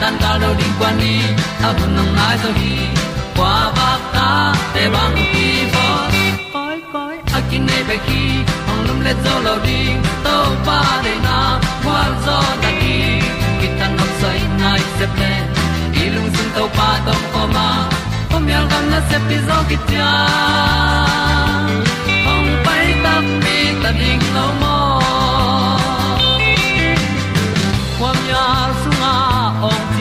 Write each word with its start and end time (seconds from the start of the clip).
tan 0.00 0.14
cao 0.20 0.38
do 0.42 0.54
đi 0.58 0.64
qua 0.78 0.92
đi, 1.00 1.16
a 1.62 1.72
bu 1.72 1.86
nang 1.96 2.16
mai 2.16 2.36
zo 2.42 2.50
gi 2.60 2.76
qua 3.36 3.72
ba 3.76 3.90
ta 4.14 4.54
te 4.74 4.88
bang 4.94 5.16
ki 5.32 5.48
bo 5.74 5.86
koi 6.52 6.78
koi 6.92 7.16
a 7.36 7.40
kin 7.50 7.66
nei 7.66 7.82
be 7.88 7.96
ki 8.06 8.22
ong 8.70 8.82
lum 8.86 9.00
le 9.06 9.12
zo 9.24 9.34
lo 9.46 9.54
di 9.66 9.80
to 10.24 10.36
pa 10.66 10.80
de 11.04 11.14
na 11.26 11.38
kwa 11.84 12.00
zo 12.26 12.38
ta 12.62 12.70
ki 12.80 12.96
ki 13.60 13.68
tan 13.78 13.90
nok 13.98 14.10
sai 14.20 14.40
nai 14.60 14.80
se 14.98 15.06
ple 15.14 15.32
lung 16.14 16.30
sun 16.36 16.48
to 16.56 16.64
pa 16.76 16.88
tom 17.06 17.22
ko 17.32 17.42
ma. 17.54 17.68
Pom 18.30 18.48
yal 18.52 18.64
gam 18.70 18.84
na 18.92 19.00
se 19.08 19.18
pi 19.28 19.36
zo 19.48 19.58
ki 19.68 19.76
tia 19.88 20.10
ong 22.32 22.50
pai 22.64 22.86
ta 23.04 23.14
mi 23.42 23.58
ta 23.82 23.90
ding 24.00 24.24
lo 24.36 24.46
mo 24.60 24.75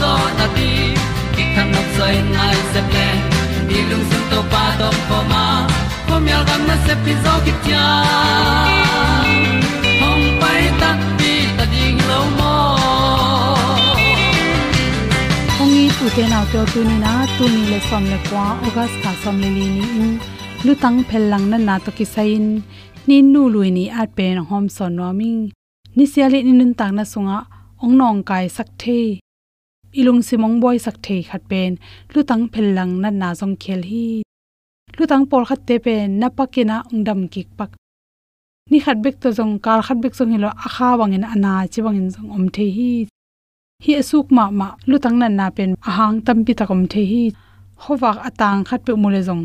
zo 0.00 0.12
na 0.38 0.46
ti 0.56 0.70
ki 1.34 1.44
kan 1.54 1.66
nok 1.74 1.88
sai 1.96 2.14
nai 2.36 2.56
se 2.72 2.80
ple 2.90 3.08
ni 3.68 3.78
lung 3.90 4.04
sun 4.10 4.22
to 4.30 4.40
pa 4.52 4.64
to 4.80 4.88
pa 5.08 5.18
ma. 5.32 5.44
Ko 6.06 6.14
mi 6.24 6.30
al 6.38 6.44
gam 6.48 6.62
na 6.68 6.76
se 6.86 6.94
pi 7.04 7.12
zo 7.24 7.32
ki 7.44 7.52
tia 7.64 7.86
hom 10.00 10.20
pai 10.40 10.62
ta 10.80 10.90
ti 11.18 11.32
ta 11.56 11.64
ding 11.72 11.98
lo 12.10 12.20
mo 12.38 12.54
ongi 15.62 15.84
tu 15.98 16.06
te 16.16 16.24
na 16.32 16.40
to 16.52 16.60
tu 16.72 16.80
ni 16.88 16.96
na 17.04 17.12
tu 17.36 17.44
ni 17.54 17.62
le 17.72 17.78
som 17.88 18.04
le 18.12 18.18
kwa 18.28 18.46
august 18.66 18.96
ka 19.04 19.12
som 19.22 19.36
le 19.42 19.50
li 19.56 19.66
ni 19.76 19.84
in 20.00 20.10
lu 20.64 20.72
tang 20.82 20.98
phel 21.08 21.24
lang 21.32 21.44
na 21.52 21.58
na 21.68 21.74
to 21.84 21.90
ki 21.98 22.06
sai 22.14 22.28
in 22.38 22.48
ni 23.08 23.16
nu 23.32 23.42
lui 23.54 23.68
ni 23.76 23.84
at 24.00 24.10
pe 24.16 24.26
na 24.36 24.42
hom 24.50 24.64
son 24.76 24.92
no 24.98 25.06
mi 25.18 25.30
ni 25.96 26.04
sia 26.12 26.26
le 26.32 26.38
ni 26.46 26.52
nun 26.60 26.72
tang 26.78 26.94
na 26.98 27.04
sunga 27.12 27.38
ong 27.82 27.94
nong 28.00 28.20
kai 28.28 28.44
sak 28.56 28.68
the 28.80 29.00
ilung 29.98 30.20
simong 30.26 30.56
boy 30.62 30.76
sak 30.84 30.96
thei 31.04 31.20
khat 31.28 31.42
pen, 31.50 31.72
lu 32.12 32.20
tang 32.28 32.44
phel 32.52 32.68
lang 32.76 32.92
na 33.02 33.08
na 33.10 33.28
jong 33.38 33.56
khel 33.62 33.82
hi. 33.90 34.08
Lu 34.96 35.04
tang 35.10 35.24
por 35.30 35.42
khat 35.48 35.60
te 35.68 35.76
pen, 35.84 36.08
na 36.20 36.28
pakina 36.36 36.76
ungdam 36.92 37.20
kik 37.32 37.48
pak. 37.58 37.70
Ni 38.70 38.78
khat 38.84 38.98
bek 39.04 39.16
to 39.22 39.28
jong 39.38 39.54
kal 39.64 39.80
khat 39.86 39.98
bek 40.02 40.14
jong 40.18 40.32
hilo 40.34 40.50
akha 40.66 40.88
wangin 41.00 41.24
ana 41.34 41.52
chi 41.72 41.80
wangin 41.86 42.08
jong 42.14 42.30
om 42.36 42.44
the 42.54 42.66
hi. 42.76 42.92
Hi 43.84 43.92
asuk 44.00 44.26
ma 44.36 44.44
ma 44.58 44.68
lutang 44.90 45.16
nan 45.20 45.32
na 45.38 45.46
pen 45.56 45.70
ahang 45.88 46.16
tampi 46.26 46.52
takom 46.58 46.82
the 46.92 47.02
hi. 47.10 47.24
Howak 47.82 48.18
atang 48.28 48.60
khat 48.68 48.80
pe 48.86 48.92
mule 49.02 49.20
jong 49.28 49.44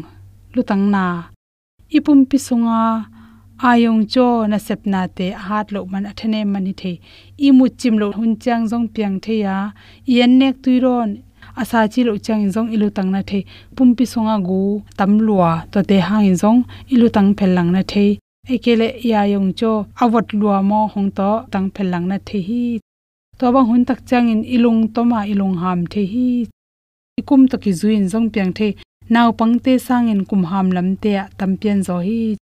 lutang 0.55 0.83
na. 0.93 1.05
Ipum 1.97 2.19
pi 2.29 2.37
sunga 2.47 2.81
ayong 3.61 4.09
cho 4.09 4.47
na 4.47 4.57
sepna 4.57 5.07
te 5.07 5.29
hat 5.29 5.71
lo 5.71 5.85
man 5.85 6.05
athane 6.05 6.41
mani 6.47 6.73
the. 6.73 6.99
I 7.37 7.51
mu 7.51 7.69
chim 7.69 7.97
lo 7.97 8.11
hun 8.11 8.39
chang 8.39 8.67
jong 8.67 8.87
piang 8.89 9.21
the 9.21 9.33
ya. 9.45 9.71
Yen 10.05 10.39
nek 10.39 10.55
tuiron 10.63 11.21
asa 11.55 11.87
chi 11.87 12.01
lo 12.03 12.17
chang 12.17 12.49
jong 12.51 12.73
ilu 12.73 12.89
tang 12.89 13.11
na 13.11 13.21
the. 13.21 13.45
Pumpi 13.75 14.05
songa 14.07 14.41
gu, 14.47 14.81
tam 14.97 15.19
lua, 15.19 15.51
to 15.71 15.83
te 15.83 15.97
hang 15.99 16.35
jong 16.41 16.65
ilu 16.89 17.07
tang 17.09 17.35
phel 17.35 17.53
lang 17.53 17.71
na 17.71 17.81
the. 17.83 18.17
Ekele 18.49 18.87
ya 19.05 19.21
yong 19.33 19.53
cho 19.53 19.85
awat 20.01 20.33
lua 20.33 20.63
mo 20.63 20.87
hong 20.87 21.11
to 21.11 21.45
tang 21.51 21.69
phel 21.69 21.87
lang 21.93 22.07
na 22.07 22.17
the 22.25 22.41
hi. 22.41 22.79
To 23.37 23.51
bang 23.53 23.67
hun 23.69 23.85
tak 23.85 23.99
chang 24.09 24.29
in 24.33 24.43
ilung 24.43 24.91
toma 24.93 25.19
ilung 25.31 25.55
ham 25.61 25.85
the 25.85 26.01
hi. 26.13 26.49
Ikum 27.19 27.47
to 27.47 27.57
ki 27.59 27.71
zuin 27.79 28.09
jong 28.09 28.31
piang 28.33 28.53
the. 28.57 28.75
Naw 29.09 29.31
pangte 29.33 29.79
sang 29.79 30.09
in 30.09 30.25
kum 30.25 30.45
ham 30.45 30.71
lam 30.71 30.95
te 30.95 31.11
tam 31.37 31.57
zo 31.83 31.99
hi 32.01 32.37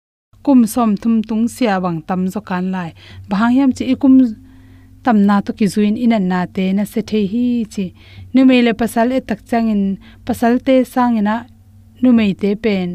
kum 0.47 0.61
som 0.73 0.91
thum 1.01 1.15
tung 1.27 1.45
sia 1.55 1.75
wang 1.83 1.99
tam 2.07 2.21
zo 2.33 2.39
kan 2.49 2.65
lai. 2.73 2.89
Bang 3.29 3.51
yam 3.57 3.71
chi 3.77 3.83
ikum 3.93 4.13
tam 5.03 5.17
na 5.27 5.35
to 5.45 5.51
ki 5.57 5.65
zuin 5.73 5.95
in 6.03 6.15
an 6.17 6.25
na 6.31 6.39
te 6.55 6.65
na 6.77 6.83
se 6.91 7.01
the 7.09 7.19
hi 7.31 7.45
chi. 7.73 7.85
Nu 8.33 8.41
me 8.47 8.55
le 8.65 8.71
pasal 8.81 9.11
e 9.15 9.19
tak 9.29 9.39
chang 9.49 9.67
in, 9.73 9.83
pasal 10.25 10.53
te 10.65 10.75
sang 10.93 11.17
ina 11.19 11.35
nu 12.01 12.09
me 12.17 12.25
te 12.41 12.49
pen. 12.63 12.89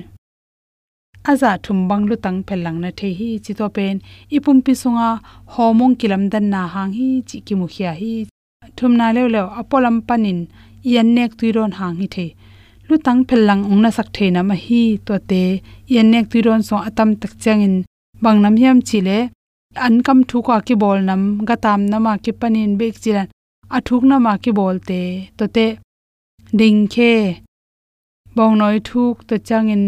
Aza 1.30 1.50
thum 1.64 1.78
bang 1.88 2.04
lu 2.08 2.16
tang 2.24 2.38
phelang 2.46 2.78
na 2.82 2.90
the 2.98 3.08
hi 3.18 3.28
chi 3.44 3.52
to 3.58 3.66
pen. 3.76 3.96
Ipum 4.36 4.58
pi 4.64 4.72
sunga, 4.82 5.08
homong 5.54 5.94
kilam 6.00 6.22
dan 6.32 6.46
na 6.52 6.60
hang 6.74 6.92
hi 6.98 7.08
chi 7.28 7.36
ki 7.46 7.54
mu 7.60 7.66
khia 7.74 7.92
hi. 8.00 8.14
Thum 8.76 8.92
na 9.00 9.06
le 9.16 9.22
le 9.34 9.42
apolam 9.60 9.96
panin 10.08 10.40
yan 10.92 11.08
nek 11.16 11.30
tuiron 11.38 11.72
hang 11.78 11.96
hi 12.00 12.06
the 12.14 12.26
lu 12.88 12.96
tang 13.06 13.20
phelang 13.28 13.62
ong 13.70 13.80
na 13.84 13.90
sak 13.96 14.08
the 14.14 14.26
na 14.34 14.40
ma 14.48 14.56
hi 14.64 14.82
to 15.06 15.14
te 15.30 15.42
yan 15.94 16.06
nek 16.12 16.26
tuiron 16.30 16.62
so 16.68 16.76
atam 16.88 17.10
tak 17.20 17.32
chang 17.42 17.62
bang 18.22 18.38
nam 18.42 18.54
hiam 18.60 18.78
chile, 18.88 19.18
an 19.86 19.94
kam 20.06 20.18
thu 20.28 20.38
ka 20.46 20.56
ki 20.66 20.74
bol 20.82 20.98
nam 21.08 21.22
ga 21.48 21.56
tam 21.64 21.80
na 21.90 21.98
ma 22.04 22.12
ki 22.24 22.32
panin 22.40 22.72
bek 22.80 22.94
chiran 23.02 23.28
athuk 23.76 24.02
na 24.10 24.16
ma 24.24 24.32
ki 24.42 24.50
bol 24.58 24.76
te 24.88 25.00
to 25.38 25.44
te 25.56 25.66
ding 26.58 26.80
khe, 26.92 27.12
bong 28.36 28.54
noi 28.60 28.78
thuk 28.88 29.16
to 29.28 29.34
changin. 29.48 29.84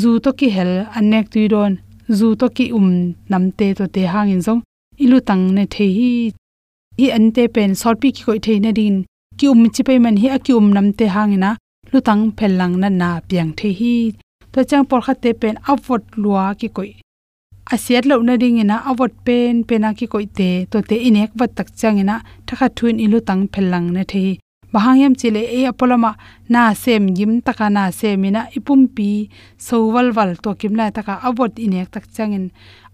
Zu 0.00 0.10
to 0.24 0.30
ki 0.38 0.48
hel 0.56 0.72
anek 0.98 1.26
tuiron, 1.32 1.72
zu 2.18 2.28
to 2.40 2.46
ki 2.56 2.66
um 2.78 2.88
nam 3.30 3.42
namte 3.50 3.66
to 3.78 3.84
te 3.94 4.02
hangin 4.12 4.40
zong 4.46 4.60
ilu 5.04 5.18
tang 5.28 5.44
ne 5.56 5.64
the 5.74 5.86
hi 5.96 6.10
hi 6.98 7.06
ante 7.16 7.44
pen, 7.54 7.74
sort 7.74 7.98
pi 8.02 8.08
ki 8.16 8.22
koi 8.26 8.38
the 8.38 8.54
na 8.60 8.70
din 8.78 8.96
ki 9.42 9.50
chi 9.74 9.82
pe 9.88 9.94
man 10.04 10.16
hi 10.22 10.28
akium 10.36 10.66
nam 10.74 10.88
te 10.98 11.04
namte 11.06 11.14
hangina 11.14 11.50
lu 11.92 11.98
tang 12.08 12.24
phelang 12.38 12.74
na 12.82 12.88
na 13.00 13.08
piang 13.28 13.50
the 13.58 13.68
hi. 13.78 13.94
To 14.52 14.58
chang 14.70 14.84
por 14.88 15.00
kha 15.06 15.14
te 15.22 15.30
pen 15.40 15.56
avot 15.72 16.02
lua 16.22 16.44
ki 16.60 16.68
koi. 16.76 16.90
A 17.72 17.76
siat 17.84 18.04
lo 18.10 18.14
na 18.28 18.34
ding 18.42 18.60
ina, 18.62 18.76
avot 18.90 19.12
pen, 19.26 19.54
pena 19.68 19.88
ki 19.98 20.06
koi 20.12 20.26
te, 20.38 20.50
to 20.70 20.78
te 20.88 20.96
inek 21.08 21.30
wat 21.38 21.50
tak 21.56 21.68
chang 21.80 21.98
ina, 22.02 22.16
thakha 22.46 22.66
thuin 22.76 22.96
ilu 23.04 23.18
tang 23.28 23.42
phelang 23.52 23.86
na 23.94 24.02
the 24.12 24.24
bahangyam 24.72 25.14
chile 25.20 25.42
e 25.58 25.60
apolama, 25.70 26.12
na 26.52 26.62
sem 26.82 27.04
yim 27.18 27.32
taka 27.46 27.66
na 27.76 27.82
semina 27.98 28.42
ipumpi 28.56 29.10
sowal 29.66 30.08
wal 30.16 30.32
to 30.42 30.50
kimla 30.60 30.86
taka 30.96 31.14
avot 31.28 31.52
inek 31.64 31.88
tak 31.94 32.04
changin 32.14 32.44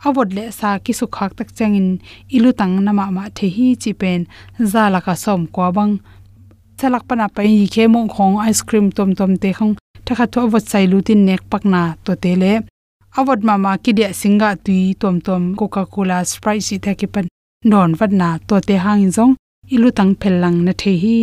avot 0.06 0.28
le 0.36 0.44
sa 0.58 0.68
ki 0.84 0.92
sukhak 1.00 1.32
tak 1.38 1.48
changin 1.58 1.88
ilu 2.36 2.50
tang 2.58 2.74
nama 2.86 3.04
ma 3.16 3.24
the 3.36 3.46
hi 3.56 3.66
chi 3.82 3.92
pen 4.00 4.20
zala 4.72 5.00
ka 5.06 5.14
som 5.24 5.42
ko 5.54 5.62
bang. 5.76 5.94
Chalak 6.78 7.04
pana 7.08 7.26
pa 7.34 7.42
hi 7.50 7.58
khe 7.74 7.84
mong 7.94 8.08
khong 8.14 8.34
ice 8.50 8.62
cream 8.68 8.86
tom 8.96 9.10
tom 9.18 9.32
te 9.42 9.50
khong 9.58 9.74
thakha 10.06 10.24
tho 10.32 10.38
awot 10.46 10.64
sai 10.70 10.84
lutin 10.92 11.20
nek 11.28 11.42
pakna 11.50 11.82
to 12.04 12.12
te 12.22 12.32
le 12.42 12.52
awot 13.18 13.40
mama 13.48 13.72
ki 13.82 13.90
de 13.98 14.06
singa 14.20 14.50
tui 14.64 14.80
tom 15.00 15.16
tom 15.26 15.42
coca 15.58 15.82
cola 15.92 16.18
sprite 16.30 16.64
si 16.66 16.76
thaki 16.84 17.06
pan 17.14 17.26
don 17.70 17.90
wat 17.98 18.12
na 18.20 18.28
to 18.48 18.56
te 18.68 18.74
hang 18.84 19.02
in 19.06 19.12
jong 19.16 19.32
ilu 19.74 19.88
tang 19.98 20.12
phelang 20.20 20.58
na 20.66 20.72
the 20.80 20.92
hi 21.02 21.18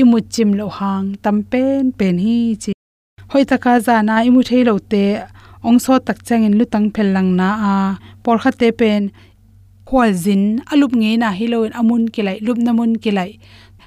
imu 0.00 0.18
chim 0.32 0.50
lo 0.58 0.66
hang 0.78 1.06
tam 1.24 1.36
pen 1.50 1.82
pen 1.98 2.16
hi 2.24 2.36
chi 2.62 2.72
hoi 3.30 3.44
taka 3.50 3.72
za 3.86 3.96
na 4.08 4.14
imu 4.28 4.40
thei 4.48 4.62
lo 4.68 4.74
te 4.92 5.04
ong 5.66 5.78
so 5.84 5.92
tak 6.06 6.18
chang 6.26 6.44
in 6.48 6.54
lu 6.58 6.64
tang 6.72 6.86
phel 6.94 7.08
lang 7.16 7.30
na 7.38 7.48
a 7.72 7.74
por 8.24 8.36
kha 8.42 8.50
te 8.60 8.68
pen 8.80 9.02
khwal 9.88 10.10
zin 10.24 10.42
alup 10.72 10.92
nge 11.00 11.12
na 11.22 11.28
hi 11.38 11.46
lo 11.52 11.58
in 11.66 11.74
amun 11.80 12.04
kilai 12.14 12.38
lup 12.46 12.58
namun 12.66 12.92
kilai 13.02 13.30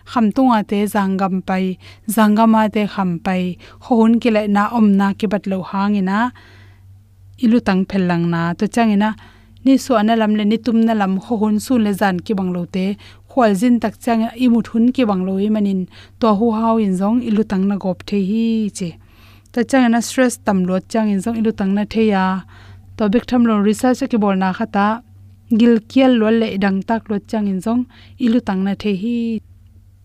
kham 0.05 0.31
tunga 0.31 0.63
te 0.63 0.85
zangam 0.85 1.35
pai, 1.47 1.77
zangama 2.15 2.61
te 2.71 2.85
kham 2.93 3.19
pai, 3.25 3.57
khon 3.83 4.19
le 4.35 4.47
na 4.47 4.63
om 4.77 4.87
na 4.99 5.13
ki 5.13 5.27
bat 5.27 5.43
lo 5.47 5.57
hangina, 5.69 6.31
ilu 7.43 7.59
tang 7.59 7.85
phelang 7.85 8.25
na. 8.33 8.53
To 8.53 8.65
changina, 8.67 9.15
ni 9.65 9.77
so 9.77 9.95
ana 9.95 10.15
lam 10.15 10.35
le 10.35 10.43
ni 10.45 10.57
tum 10.57 10.81
na 10.87 10.93
lam 10.93 11.19
kho 11.19 11.33
hun 11.41 11.59
su 11.59 11.77
le 11.77 11.91
zan 11.93 12.19
ki 12.25 12.33
bang 12.37 12.51
lo 12.55 12.65
te, 12.65 12.85
khwal 13.29 13.51
jin 13.59 13.79
tak 13.79 13.95
chang 14.03 14.23
i 14.43 14.47
mu 14.47 14.61
thun 14.67 14.91
ki 14.95 15.03
bang 15.09 15.25
loi 15.27 15.49
manin, 15.49 15.81
to 16.19 16.27
hu 16.39 16.51
hau 16.51 16.77
in 16.77 16.93
zong 17.01 17.17
ilu 17.29 17.43
tang 17.43 17.67
na 17.69 17.75
gop 17.83 18.05
the 18.05 18.19
hi 18.29 18.69
che. 18.77 18.89
Ta 19.51 19.63
chang 19.69 19.91
na 19.91 19.99
stress 20.07 20.37
tam 20.45 20.63
lo 20.67 20.79
chang 20.91 21.09
in 21.13 21.19
zong 21.23 21.37
ilu 21.41 21.51
tang 21.51 21.73
na 21.73 21.83
the 21.93 22.03
ya. 22.13 22.25
To 22.97 23.09
bik 23.09 23.25
tham 23.29 23.43
lo 23.49 23.57
research 23.57 24.01
ki 24.11 24.17
bol 24.23 24.35
na 24.35 24.53
khata, 24.53 24.87
gil 25.59 25.75
kial 25.89 26.11
lo 26.19 26.29
le 26.29 26.47
dang 26.63 26.79
tak 26.83 27.09
lo 27.09 27.17
chang 27.29 27.47
in 27.47 27.59
zong 27.65 27.81
ilu 28.25 28.39
tang 28.47 28.63
na 28.63 28.73
the 28.81 28.91
hi 29.01 29.41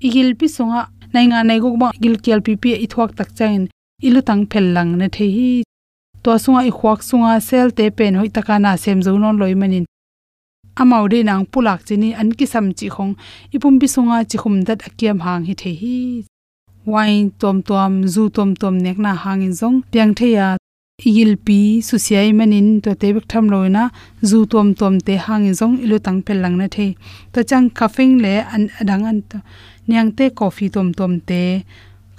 igil 0.06 0.30
pi 0.38 0.46
songa 0.56 0.80
nai 1.12 1.26
nga 1.30 1.38
nai 1.48 1.58
gok 1.62 1.76
ba 1.82 1.88
gil 2.02 2.16
kel 2.24 2.40
pi 2.46 2.52
pi 2.62 2.68
e 2.74 2.78
i 2.84 2.86
thwak 2.92 3.10
tak 3.18 3.30
chain. 3.38 3.62
Ilu 4.06 4.20
tang 4.28 4.42
phel 4.50 4.66
lang 4.76 4.90
na 5.00 5.06
the 5.16 5.26
hi. 5.36 5.62
To 6.22 6.30
sunga 6.44 6.60
i 6.70 6.72
khwak 6.78 7.00
sunga 7.08 7.32
sel 7.48 7.68
te 7.76 7.84
pen 7.98 8.14
hoi 8.18 8.28
takana 8.36 8.72
sem 8.82 8.98
zo 9.06 9.12
non 9.18 9.36
loi 9.40 9.54
manin. 9.60 9.84
Amau 10.80 11.04
de 11.12 11.18
nang 11.22 11.44
pulak 11.52 11.80
chini 11.86 12.08
an 12.20 12.30
ki 12.38 12.46
sam 12.52 12.66
chi 12.78 12.86
khong. 12.94 13.12
Ipum 13.54 13.74
bi 13.80 13.86
sunga 13.94 14.18
chi 14.30 14.36
khum 14.42 14.56
dat 14.66 14.80
akiam 14.88 15.18
hang 15.26 15.44
hi 15.48 15.54
the 15.60 15.72
hi. 15.80 15.96
Wain 16.92 17.30
tom 17.40 17.56
tom, 17.68 17.92
zu 18.12 18.22
tom 18.36 18.50
tom 18.60 18.74
nek 18.84 18.98
na 19.04 19.12
hang 19.24 19.42
in 19.46 19.52
zong. 19.60 19.76
Piang 19.92 20.12
the 20.18 20.28
ya 20.36 20.46
yilpi 21.04 21.44
pi 21.46 21.82
su 21.82 21.96
siai 21.98 22.32
manin 22.38 22.68
to 22.84 22.90
te 23.00 23.08
bek 23.14 23.26
tham 23.32 23.46
loina 23.52 23.84
zu 24.28 24.38
tom 24.52 24.68
tom 24.80 24.94
te, 25.06 25.14
hang 25.26 25.46
zong 25.60 25.76
ilu 25.84 25.98
tang 26.06 26.20
pel 26.26 26.38
lang 26.44 26.56
na 26.60 26.66
the 26.74 26.86
to 27.32 27.40
chang 27.50 27.70
kafing 27.78 28.14
le, 28.24 28.34
an 28.54 28.64
adang 28.80 29.04
an 29.10 29.18
to 29.30 29.38
nyang 29.88 30.10
te 30.16 30.24
coffee 30.38 30.68
tom 30.74 30.88
tom 30.98 31.12
te 31.28 31.42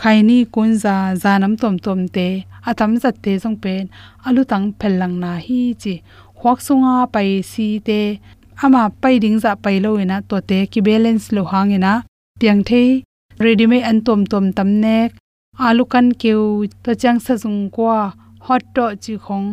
khaini 0.01 0.37
kun 0.53 0.71
za 0.83 0.95
zanam 1.23 1.53
tom 1.61 1.75
tom 1.85 1.99
te, 2.15 2.27
atam 2.69 2.91
zat 3.01 3.15
te 3.23 3.31
zong 3.43 3.57
pen 3.63 3.83
alu 4.27 4.41
tang 4.51 4.67
pel 4.79 4.93
lang 5.01 5.15
na 5.23 5.31
hi 5.45 5.61
chi 5.81 5.93
hwak 6.39 6.59
sunga 6.67 6.95
pai 7.13 7.29
si 7.51 7.67
te, 7.87 8.01
ama 8.63 8.83
pai 9.01 9.15
ding 9.23 9.37
za 9.43 9.51
pai 9.63 9.77
loina 9.85 10.17
to 10.29 10.37
te 10.49 10.59
ki 10.71 10.79
balance 10.87 11.25
lo 11.35 11.41
hangena 11.51 11.93
piang 12.39 12.61
the 12.69 12.83
ready 13.43 13.65
me 13.71 13.77
an 13.89 13.97
tom 14.05 14.21
tom 14.31 14.45
tam 14.57 14.69
nek 14.83 15.09
alukan 15.67 16.07
keu 16.21 16.65
to 16.83 16.91
chang 17.01 17.19
sa 17.25 17.33
jung 17.41 17.69
kwa 17.75 17.97
hot 18.45 18.61
to 18.75 18.85
chi 19.03 19.13
khong 19.25 19.47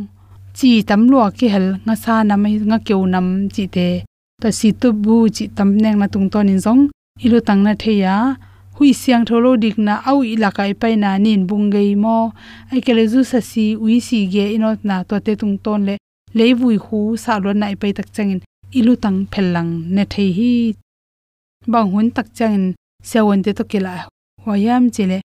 chi 0.59 0.71
tam 0.89 1.01
lo 1.13 1.19
ki 1.39 1.47
hel 1.55 1.67
nga 1.87 1.95
sa 2.03 2.15
na 2.29 2.35
mai 2.43 2.55
nga 2.71 2.79
keu 2.87 3.03
nam 3.15 3.27
chi 3.55 3.65
te 3.75 3.89
ta 4.43 4.49
si 4.59 4.69
tu 4.81 4.89
bu 5.05 5.15
chi 5.37 5.45
tam 5.57 5.69
neng 5.83 5.99
na 6.01 6.07
tung 6.13 6.29
ton 6.33 6.49
in 6.53 6.61
zong 6.65 6.83
ilu 7.25 7.39
tang 7.49 7.63
na 7.67 7.73
the 7.83 7.93
ya 8.05 8.15
hui 8.77 8.91
siang 9.01 9.25
tholo 9.29 9.51
dik 9.63 9.77
na 9.87 9.95
au 10.11 10.19
ilakai 10.33 10.73
pai 10.81 10.95
na 11.03 11.11
nin 11.25 11.41
bung 11.49 11.67
gei 11.75 11.91
mo 12.03 12.17
ai 12.73 12.81
kele 12.87 13.05
zu 13.13 13.21
sa 13.31 13.41
si 13.51 13.65
ui 13.85 13.97
si 14.07 14.19
ge 14.33 14.45
inot 14.57 14.79
na 14.89 14.97
to 15.09 15.17
te 15.27 15.33
tung 15.41 15.57
ton 15.65 15.81
le 15.89 15.95
leivui 16.39 16.77
hu 16.85 16.99
sa 17.23 17.33
lo 17.45 17.51
nai 17.61 17.75
pai 17.81 17.93
tak 17.99 18.09
changin 18.15 18.41
ilu 18.79 18.93
tang 19.03 19.19
phelang 19.33 19.71
ne 19.95 20.05
thei 20.13 20.31
hi 20.39 20.53
bang 21.73 21.89
hun 21.93 22.09
tak 22.17 22.29
changin 22.37 22.65
sewon 23.09 23.41
te 23.45 23.51
to 23.59 23.65
kila 23.71 23.93
wayam 24.47 24.85
chile 24.95 25.19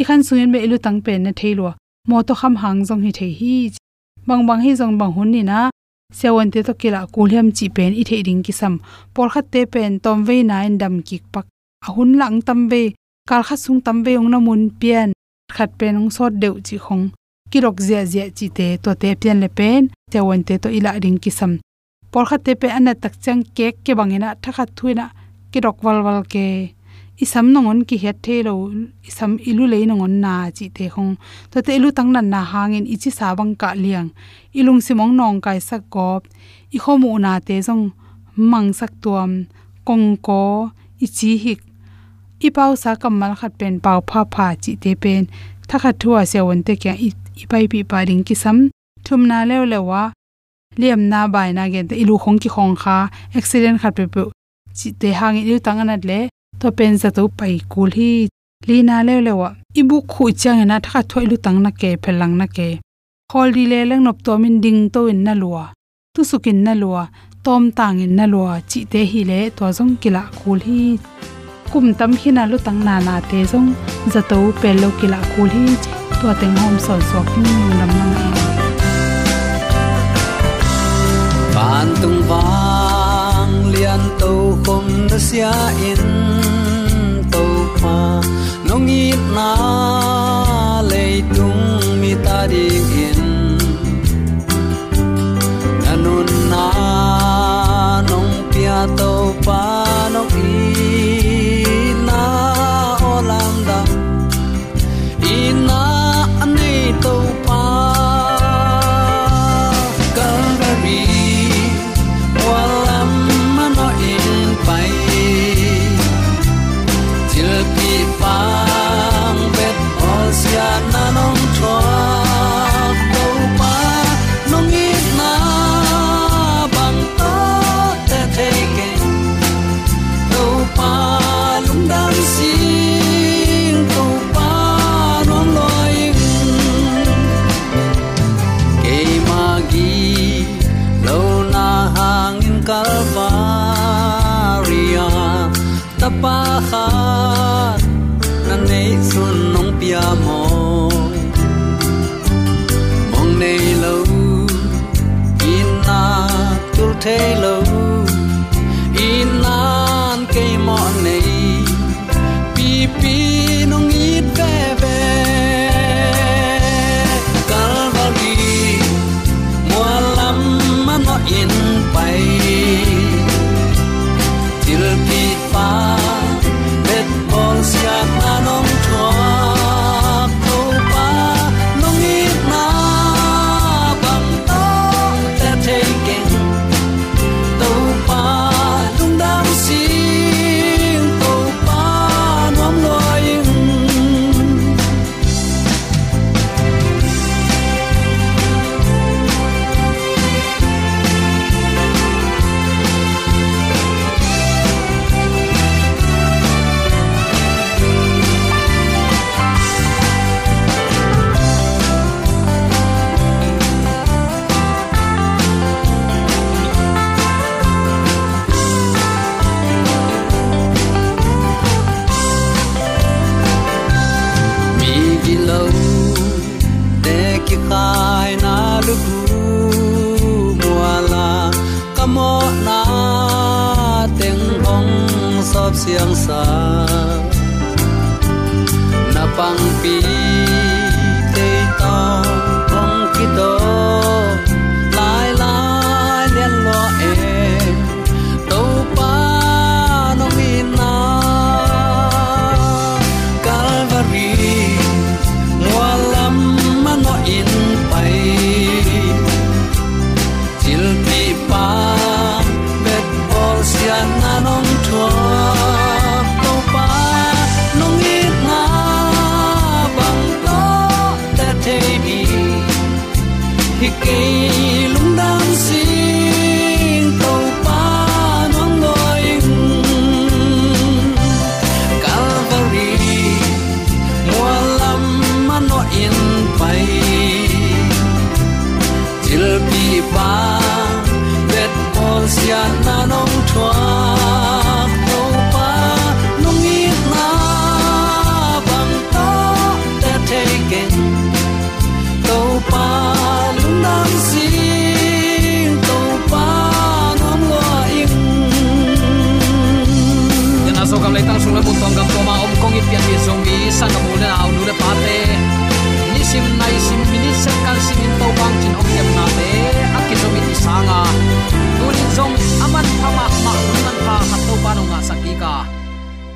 ikhan 0.00 0.06
khan 0.06 0.20
sungen 0.26 0.48
me 0.52 0.58
ilu 0.66 0.76
tang 0.84 0.98
pen 1.04 1.18
ne 1.26 1.32
theilo 1.40 1.70
mo 2.08 2.22
to 2.22 2.34
kham 2.40 2.54
hang 2.62 2.84
jong 2.88 3.02
hi 3.04 3.10
thei 3.18 3.32
hi. 3.40 3.54
Bang 4.26 4.42
bang 4.46 4.60
hi 4.64 4.72
jong 4.80 4.98
bang 5.00 5.12
hun 5.16 5.30
ni 5.34 5.42
na. 5.42 5.70
Sewon 6.18 6.50
te 6.52 6.62
to 6.66 6.72
kila 6.80 7.00
kulhem 7.14 7.46
chi 7.56 7.66
pen 7.76 7.92
i 8.00 8.02
thei 8.08 8.22
ding 8.26 8.42
ki 8.46 8.52
sam 8.60 8.74
por 9.14 9.28
khat 9.32 9.46
te 9.52 9.60
pen 9.72 10.00
tom 10.04 10.18
ve 10.26 10.36
na 10.42 10.56
en 10.66 10.78
dam 10.82 10.94
ki 11.08 11.16
pak. 11.32 11.46
Ahun 11.86 12.10
lang 12.20 12.36
tam 12.46 12.68
ve 12.70 12.82
kal 13.28 13.42
kha 13.46 13.56
sung 13.64 13.80
tam 13.86 13.96
ve 14.04 14.12
ong 14.20 14.30
na 14.30 14.38
mun 14.46 14.62
pian. 14.80 15.10
Khat 15.56 15.70
pen 15.78 15.96
ong 16.00 16.10
sot 16.16 16.32
deu 16.42 16.54
chi 16.66 16.76
khong. 16.84 17.04
Kirok 17.50 17.76
zia 17.86 18.00
zia 18.12 18.24
chi 18.36 18.46
te 18.56 18.66
to 18.82 18.90
te 19.00 19.08
pian 19.20 19.38
le 19.42 19.48
pen. 19.58 19.82
Sewon 20.12 20.42
te 20.46 20.54
to 20.62 20.68
ila 20.78 20.90
ding 21.04 21.18
ki 21.22 21.30
sam 21.38 21.52
por 22.12 22.24
kha 22.28 22.36
te 22.44 22.52
pe 22.60 22.68
ana 22.78 22.92
tak 23.02 23.14
chang 23.24 23.42
kek 23.56 23.74
ke 23.84 23.92
bangena 23.98 24.28
thakha 24.42 24.64
thuina. 24.76 25.06
Ki 25.52 25.58
wal 25.82 25.98
wal 26.06 26.22
ke 26.32 26.46
isam 27.24 27.46
nongon 27.52 27.84
ki 27.88 27.96
het 28.02 28.16
the 28.24 28.42
lo, 28.42 28.54
isam 29.08 29.32
ilu 29.48 29.64
le 29.72 29.78
nongon 29.86 30.14
na 30.24 30.50
chi 30.56 30.66
te 30.76 30.88
khong 30.94 31.12
to 31.50 31.58
te 31.66 31.72
ilu 31.78 31.88
tang 31.96 32.10
nan 32.14 32.26
na 32.32 32.40
hangin 32.52 32.86
ichi 32.94 33.10
sa 33.18 33.34
bang 33.38 33.52
ka 33.60 33.70
liang. 33.82 34.08
Ilung 34.58 34.80
simong 34.86 35.12
nong 35.18 35.40
kai 35.44 35.60
sak 35.68 35.82
kop. 35.94 36.22
I 36.76 36.78
khomu 36.82 37.10
na 37.24 37.32
te 37.46 37.56
jong 37.66 37.84
mang 38.50 38.72
sak 38.78 38.92
tuam. 39.02 39.30
Kong 39.86 40.16
ko, 40.26 40.70
ichi 41.04 41.30
hik. 41.44 41.60
I 42.46 42.48
pau 42.56 42.72
sa 42.82 42.90
kamal 43.00 43.32
khat 43.40 43.52
pen 43.58 43.74
pau 43.84 44.00
pha 44.08 44.20
pha 44.34 44.46
chi 44.62 44.72
te 44.82 44.90
pen. 45.02 45.22
Thakha 45.68 45.90
thua 46.00 46.20
se 46.30 46.40
won 46.46 46.60
te 46.66 46.74
kya 46.82 46.94
i 47.42 47.44
pai 47.50 47.64
pi 47.72 47.80
pa 47.90 47.98
ring 48.08 48.24
ki 48.26 48.34
sam. 48.42 48.56
Thum 49.04 49.20
na 49.30 49.44
le 49.48 49.56
le 49.72 49.78
wa. 49.88 50.02
Liam 50.80 51.02
na 51.12 51.20
bai 51.34 51.52
na 51.56 51.68
gen 51.72 51.88
te 51.90 51.94
ilu 52.02 52.14
khong 52.22 52.38
ki 52.42 52.48
khong 52.54 52.74
kha. 52.82 52.96
Accident 53.38 53.78
khat 53.82 53.92
pe 53.98 54.04
pe 54.14 54.22
chi 54.78 54.88
te 55.00 55.08
hang 55.18 55.36
ilu 55.42 55.56
tang 55.66 55.80
anat 55.82 56.02
le 56.10 56.20
to 56.60 56.68
pen 56.78 56.92
za 57.02 57.08
to 57.16 57.22
pai 57.38 57.54
kul 57.72 57.90
hi 57.98 58.10
li 58.68 58.78
na 58.88 58.96
le 59.08 59.14
le 59.26 59.32
wa 59.40 59.48
ibu 59.80 59.96
khu 60.12 60.24
chang 60.40 60.60
na 60.70 60.76
tha 60.86 60.98
thoi 61.10 61.24
lu 61.30 61.36
tang 61.44 61.58
na 61.64 61.70
ke, 61.80 61.90
phelang 62.02 62.34
na 62.40 62.46
ke. 62.56 62.68
Hol 63.32 63.48
di 63.56 63.64
le 63.72 63.80
lang 63.90 64.02
nop 64.06 64.18
to 64.26 64.32
min 64.42 64.56
ding 64.64 64.80
to 64.94 65.00
in 65.12 65.20
na 65.26 65.32
lua. 65.42 65.64
Tu 66.14 66.20
sukin 66.30 66.58
na 66.66 66.72
lua, 66.82 67.02
tom 67.44 67.62
tang 67.78 68.00
in 68.04 68.12
na 68.18 68.24
lua, 68.32 68.54
chi 68.70 68.80
te 68.92 69.00
hi 69.10 69.20
le 69.30 69.40
to 69.56 69.64
jong 69.76 69.94
kila 70.02 70.22
kul 70.38 70.58
hi. 70.66 70.80
Kum 71.72 71.86
tam 71.98 72.12
hi 72.20 72.30
na 72.36 72.42
lu 72.50 72.56
tang 72.66 72.80
na 72.86 72.94
na 73.06 73.14
te 73.30 73.38
jong 73.50 73.68
za 74.12 74.20
to 74.30 74.38
pe 74.60 74.70
lo 74.82 74.88
kila 75.00 75.20
kul 75.32 75.50
hi. 75.56 75.64
To 76.20 76.28
teng 76.40 76.56
hom 76.62 76.76
sol 76.86 77.00
sok 77.10 77.28
ni 77.42 77.54
lam 77.78 77.92
na 77.98 78.24
ban 81.54 81.88
tung 82.02 82.20
wang 82.30 83.54
lian 83.72 84.02
to 84.20 84.32
khom 84.64 84.86
na 85.10 85.18
sia 85.26 85.52
in 85.90 86.39
nong 88.70 88.88
i 88.88 89.10
na 89.34 89.50
le 90.90 91.04
tung 91.34 91.62
mi 92.00 92.12
ta 92.24 92.38
ding 92.52 92.92
in 93.06 93.22
nanun 95.82 96.28
na 96.52 96.66
nong 98.10 98.30
pia 98.50 98.78
tau 98.98 99.34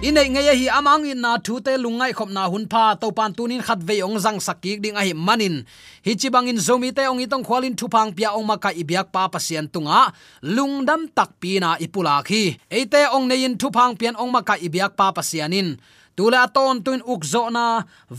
inei 0.04 0.28
nge 0.28 0.52
hi 0.60 0.66
amang 0.68 1.08
in 1.08 1.20
na 1.24 1.32
thu 1.44 1.54
te 1.64 1.72
lungai 1.84 2.12
khop 2.12 2.30
na 2.36 2.42
hun 2.52 2.64
pha 2.72 2.84
to 3.00 3.08
pan 3.16 3.32
tunin 3.36 3.62
khat 3.66 3.80
ve 3.88 3.96
ong 4.06 4.18
jang 4.24 4.40
sakik 4.46 4.78
ding 4.84 4.96
a 5.00 5.02
hi 5.06 5.14
manin. 5.26 5.56
Hi 6.04 6.12
chi 6.20 6.28
bangin 6.34 6.60
zomi 6.66 6.90
te 6.96 7.02
ong 7.10 7.24
itong 7.24 7.44
khwalin 7.46 7.74
thu 7.78 7.86
phang 7.94 8.10
pia 8.16 8.28
ong 8.36 8.46
maka 8.50 8.70
ibyak 8.82 9.08
pa 9.14 9.22
pasien 9.32 9.64
tunga. 9.72 10.12
Lungdam 10.56 11.08
tak 11.16 11.30
pi 11.40 11.56
na 11.62 11.70
ipula 11.84 12.16
khi. 12.28 12.42
Eite 12.76 13.00
ong 13.16 13.24
nein 13.30 13.56
thu 13.60 13.68
phang 13.76 13.96
pian 13.96 14.14
ong 14.22 14.30
maka 14.36 14.54
ibyak 14.66 14.92
pa 14.98 15.06
pasianin. 15.16 15.68
Tula 16.16 16.42
ton 16.54 16.76
tuin 16.84 17.02
ukzo 17.12 17.48
na 17.56 17.64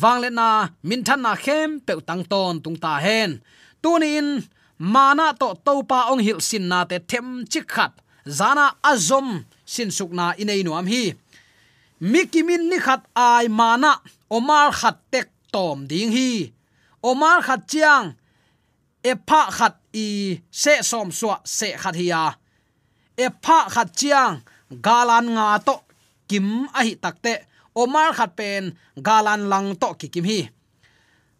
wangle 0.02 0.30
na, 0.40 0.50
min 0.88 1.02
than 1.08 1.22
na 1.22 1.34
khem 1.44 1.70
pe 1.86 1.94
tang 2.08 2.24
ton 2.32 2.54
tung 2.64 2.78
ta 2.84 2.98
hen. 3.06 3.32
Tunin 3.84 4.28
mana 4.82 5.28
to 5.40 5.54
topa 5.66 6.10
ong 6.12 6.22
hil 6.26 6.42
sin 6.42 6.66
na 6.72 6.80
te 6.90 6.98
them 7.10 7.46
chik 7.52 7.70
khat. 7.70 7.94
Zana 8.38 8.74
azom 8.82 9.46
sin 9.74 9.90
sukna 9.98 10.34
inei 10.42 10.66
nuam 10.66 10.90
hi 10.90 11.14
mikimin 12.00 12.70
ni 12.70 12.78
khat 12.80 13.04
ai 13.16 13.48
mana? 13.48 14.02
Omar 14.30 14.72
khat 14.72 14.98
tek 15.12 15.28
tom 15.52 15.88
ding 15.88 16.12
hi. 16.12 16.54
Omar 17.04 17.42
khat 17.42 17.68
chiang. 17.68 18.16
Epa 19.04 19.52
khat 19.58 19.76
i 19.94 20.40
se 20.52 20.82
som 20.82 21.12
suwa 21.12 21.38
se 21.46 21.78
khat 21.78 21.96
hiya 21.96 22.36
epa 23.18 23.70
khat 23.70 23.90
chiang. 23.96 24.42
Galan 24.86 25.26
nga 25.36 25.60
to 25.68 25.76
kim 26.28 26.68
a 26.74 26.82
hi 26.86 26.94
takte 27.04 27.34
omar 27.76 28.10
khat 28.18 28.32
pen 28.36 28.64
galan 29.08 29.42
lang 29.52 29.68
to 29.82 29.90
ki 30.00 30.08
kim 30.14 30.26
hi. 30.32 30.40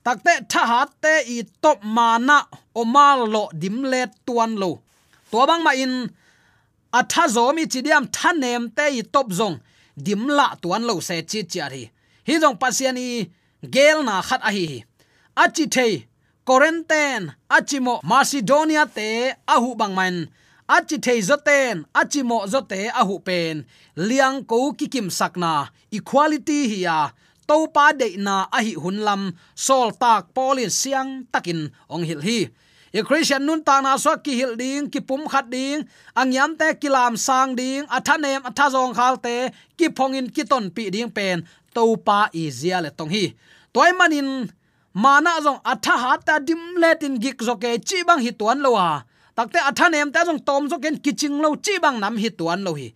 Takte 0.06 0.34
tha 0.52 0.62
hat 0.72 0.90
te 1.04 1.14
i 1.36 1.38
top 1.62 1.80
mana. 1.84 2.38
Omar 2.76 3.18
lo 3.34 3.44
dim 3.62 3.84
le 3.92 4.02
tuan 4.26 4.52
lo. 4.62 4.72
To 5.32 5.46
bang 5.48 5.64
ma 5.64 5.72
in. 5.84 5.94
Atha 7.00 7.24
zomi 7.36 7.64
chidiam 7.72 8.06
thanem 8.16 8.64
te 8.78 8.86
i 9.00 9.02
top 9.14 9.28
zong 9.40 9.58
dim 9.96 10.28
la 10.38 10.48
tuan 10.62 10.84
lo 10.90 11.00
se 11.08 11.16
chi 11.30 11.40
chi 11.52 11.60
hi 11.74 11.84
hi 12.28 12.34
jong 12.42 12.58
pasiani 12.62 13.08
gel 13.74 14.00
na 14.08 14.16
khat 14.28 14.42
a 14.50 14.52
hi 14.58 14.68
achi 15.36 15.66
thei, 15.68 16.08
Corinthian 16.46 17.34
achimo 17.50 18.00
Macedonia 18.04 18.86
te 18.86 19.34
ahu 19.48 19.76
bangman 19.76 20.28
achi 20.68 20.98
thei 21.06 21.20
zoten 21.22 21.86
achimo 21.94 22.38
zote 22.48 22.90
ahu 23.02 23.20
pen. 23.28 23.66
Liang 23.96 24.44
ko 24.50 24.74
kikim 24.74 25.08
sakna 25.20 25.70
equality 25.92 26.60
hi 26.72 26.80
ya 26.88 26.98
to 27.48 27.68
pa 27.76 27.92
de 28.00 28.08
na 28.18 28.36
a 28.58 28.60
hi 28.66 28.74
hunlam 28.84 29.22
sol 29.56 29.92
tak 30.02 30.34
polin 30.36 30.70
siang 30.70 31.12
takin 31.34 31.72
ong 31.94 32.06
hil 32.10 32.22
hi 32.28 32.40
ye 32.96 33.02
christian 33.04 33.44
nun 33.44 33.60
ta 33.68 33.76
na 33.84 33.98
so 34.04 34.16
ki 34.26 34.34
hil 34.40 34.54
ding 34.62 34.84
ki 34.94 35.00
pum 35.08 35.28
khat 35.32 35.46
ding 35.54 35.80
angyam 36.22 36.52
te 36.60 36.68
kilam 36.82 37.14
sang 37.28 37.52
ding 37.60 37.84
athanem 37.96 38.42
athazong 38.50 38.94
khal 38.98 39.16
te 39.26 39.36
ki 39.78 39.88
phongin 39.98 40.28
ki 40.36 40.44
ton 40.52 40.66
pi 40.76 40.84
ding 40.96 41.12
pen 41.18 41.44
to 41.76 41.84
pa 42.08 42.20
i 42.42 42.44
zia 42.60 42.80
le 42.86 42.90
tong 42.98 43.12
hi. 43.16 43.26
Toy 43.76 43.92
manin 44.00 44.30
mana 45.04 45.34
zong 45.46 45.60
atha 45.72 45.96
ha 46.04 46.12
ta 46.28 46.36
dim 46.48 46.62
letin 46.82 47.20
gik 47.24 47.44
zoke 47.48 47.72
chi 47.88 47.98
bang 48.08 48.22
hi 48.26 48.32
tuan 48.40 48.64
lo 48.66 48.72
wa 48.78 48.88
à. 48.94 49.04
takte 49.36 49.60
athanem 49.70 50.08
ta 50.16 50.24
zong 50.28 50.42
tom 50.48 50.64
zo 50.72 50.78
ken 50.84 50.96
kiching 51.04 51.38
lo 51.44 51.50
chi 51.66 51.76
bang 51.84 51.98
nam 52.04 52.16
hi 52.24 52.30
tuan 52.40 52.60
lo 52.66 52.72
hi. 52.80 52.88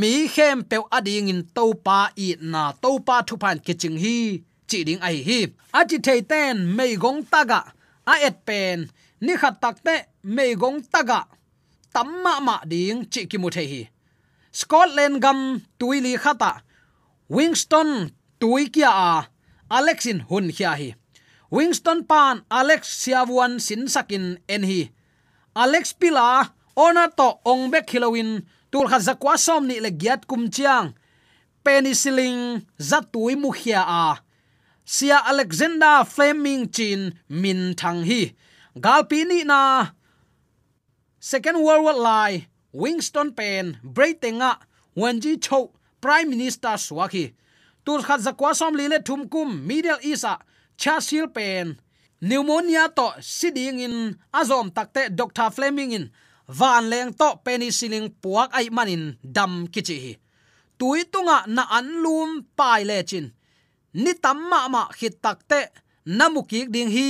Mi 0.00 0.12
khem 0.34 0.58
pe 0.70 0.76
ading 0.96 1.32
in 1.32 1.42
to 1.56 1.64
pa 1.86 1.98
i 2.26 2.28
na 2.52 2.62
to 2.82 2.90
pa 3.06 3.16
thu 3.28 3.34
pan 3.42 3.56
kiching 3.66 3.96
hi, 4.04 4.16
chi 4.70 4.78
ding 4.86 5.00
ai 5.08 5.16
hi 5.28 5.40
a 5.78 5.80
chi 5.88 5.96
thei 6.06 6.20
ten 6.30 6.54
mei 6.76 6.92
gong 7.02 7.20
taga 7.32 7.60
a 8.12 8.14
et 8.28 8.36
pen 8.48 8.78
ni 9.20 9.36
khat 9.40 9.60
takte 9.62 9.94
mei 10.22 10.54
gong 10.60 10.80
taga 10.92 11.20
tamma 11.94 12.34
ma 12.46 12.56
ding 12.70 13.04
chi 13.12 13.26
ki 13.30 13.38
mu 13.38 13.50
the 13.50 13.64
hi. 13.72 13.82
Scotland 14.52 15.16
gam 15.22 15.60
tuili 15.78 16.12
khata 16.18 16.52
winston 17.28 18.10
tui 18.40 18.66
kia 18.74 18.90
a. 18.90 19.28
Alexin 19.70 20.18
hun 20.28 20.50
khia 20.56 20.72
hi. 20.80 20.94
Winston 21.50 22.04
pan, 22.10 22.42
alex 22.50 22.80
siawan 23.02 23.60
sin 23.60 23.86
sakin 23.88 24.38
en 24.48 24.62
hi. 24.62 24.90
Alex 25.54 25.92
pila, 25.92 26.54
ona 26.76 27.04
to 27.18 27.28
ong 27.44 27.70
bek 27.72 27.86
hilowin 27.90 28.42
tul 28.70 28.86
kha 28.90 28.98
zakwa 28.98 29.34
som 29.38 29.66
ni 29.66 29.76
le 29.80 29.90
giat 29.90 30.26
kum 30.26 30.50
chiang. 30.50 30.94
Penicillin 31.64 32.66
zatui 32.78 33.34
mukhia 33.36 33.82
a. 33.82 34.22
Sia 34.84 35.18
alexander 35.32 36.02
fleming 36.04 36.70
chin 36.74 37.14
min 37.28 37.74
thang 37.74 38.02
hi 38.02 38.34
galpi 38.80 39.24
ni 39.24 39.44
na 39.44 39.92
second 41.18 41.62
world 41.64 41.84
war 41.84 41.98
lai, 41.98 42.46
winston 42.72 43.32
pen 43.32 43.78
breitenga 43.84 44.56
Wenji 44.96 45.40
cho 45.40 45.70
prime 46.00 46.30
minister 46.30 46.74
swaki 46.76 47.34
tur 47.84 48.02
khat 48.02 48.20
zakwa 48.20 48.54
som 48.54 48.74
li 48.74 48.88
le 48.88 48.98
middle 49.46 49.98
east 50.02 50.24
a 50.24 50.38
pen 51.34 51.76
pneumonia 52.20 52.88
to 52.88 53.12
siding 53.20 53.80
in, 53.80 54.18
azom 54.32 54.70
takte 54.70 55.14
dr 55.14 55.50
fleming 55.50 55.92
in. 55.92 56.10
Van 56.48 56.90
leng 56.90 57.16
to 57.16 57.38
penicillin 57.44 58.10
puak 58.22 58.50
ai 58.52 58.68
manin, 58.70 59.16
dam 59.22 59.68
kichi 59.68 59.96
hi. 60.00 60.12
Tui 60.78 61.04
tunga 61.04 61.44
na 61.46 61.62
anlum 61.70 62.44
pai 62.56 62.84
le 62.84 63.02
chin. 63.02 63.32
Ni 63.94 64.14
tamma 64.14 64.68
ma 64.68 64.88
khit 64.88 65.22
takte 65.22 65.70
namuki 66.18 66.60
ding 66.74 66.90
hi. 66.96 67.08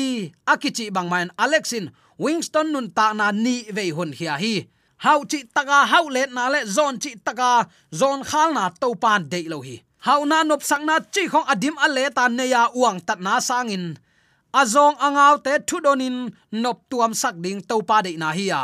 Akichi 0.53 0.87
bangman 0.97 1.29
alexin. 1.45 1.87
Winston 2.23 2.67
nun 2.73 2.89
ta 2.97 3.07
na 3.19 3.27
ni 3.45 3.55
ve 3.77 3.85
hun 3.97 4.13
hi 4.19 4.27
hi. 4.43 4.55
Hau 5.05 5.21
chi 5.31 5.39
taka, 5.55 5.79
hau 5.93 6.05
le 6.15 6.23
na 6.37 6.45
le, 6.53 6.61
zon 6.77 6.95
chi 7.03 7.11
taka, 7.27 7.51
zon 8.01 8.21
khal 8.31 8.49
na 8.57 8.65
to 8.81 8.89
pan 9.03 9.21
de 9.33 9.41
lo 9.53 9.59
hi. 9.67 9.77
Hau 10.07 10.21
na 10.31 10.39
nop 10.49 10.63
sang 10.69 10.85
na 10.89 10.97
chi 11.15 11.23
khong 11.33 11.49
adim 11.53 11.77
ale 11.85 12.05
ta 12.17 12.25
ne 12.29 12.45
ya 12.55 12.63
uang 12.81 12.99
tat 13.07 13.21
na 13.27 13.33
sangin. 13.49 13.85
Azong 14.61 14.97
angaw 15.07 15.35
te 15.45 15.53
thudonin 15.69 16.17
nop 16.63 16.79
tuam 16.91 17.13
sak 17.23 17.35
ding 17.45 17.61
to 17.69 17.77
pa 17.89 17.97
de 18.05 18.13
na 18.23 18.31
hi 18.39 18.47
ya 18.53 18.63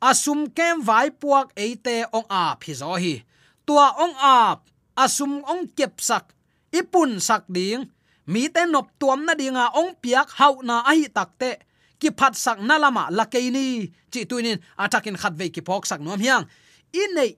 asum 0.00 0.46
kem 0.54 0.82
vai 0.82 1.10
puak 1.10 1.50
eite 1.58 2.06
ong 2.14 2.28
a 2.30 2.54
phi 2.60 2.72
zo 2.74 2.94
hi. 2.94 3.14
Tua 3.66 3.86
ong 3.98 4.16
a 4.16 4.56
asum 4.96 5.42
ong 5.44 5.68
kep 5.76 6.00
sak, 6.00 6.32
ipun 6.72 7.20
sak 7.20 7.44
ding 7.50 7.90
mi 8.32 8.48
te 8.52 8.62
nop 8.68 8.92
tuam 9.00 9.24
na 9.24 9.32
dinga 9.32 9.72
ong 9.80 9.96
piak 10.02 10.28
hau 10.38 10.60
na 10.68 10.84
ai 10.84 11.08
takte 11.08 11.50
ki 12.00 12.12
phat 12.18 12.34
sak 12.36 12.58
na 12.60 12.76
lama 12.78 13.08
lakeini 13.18 13.88
chi 14.12 14.20
tuinin 14.30 14.58
atakin 14.84 15.16
khat 15.16 15.34
ve 15.40 15.46
ki 15.54 15.62
phok 15.66 15.84
sak 15.90 16.00
nom 16.04 16.20
hiang. 16.20 16.44
In 16.92 17.10
nei 17.16 17.30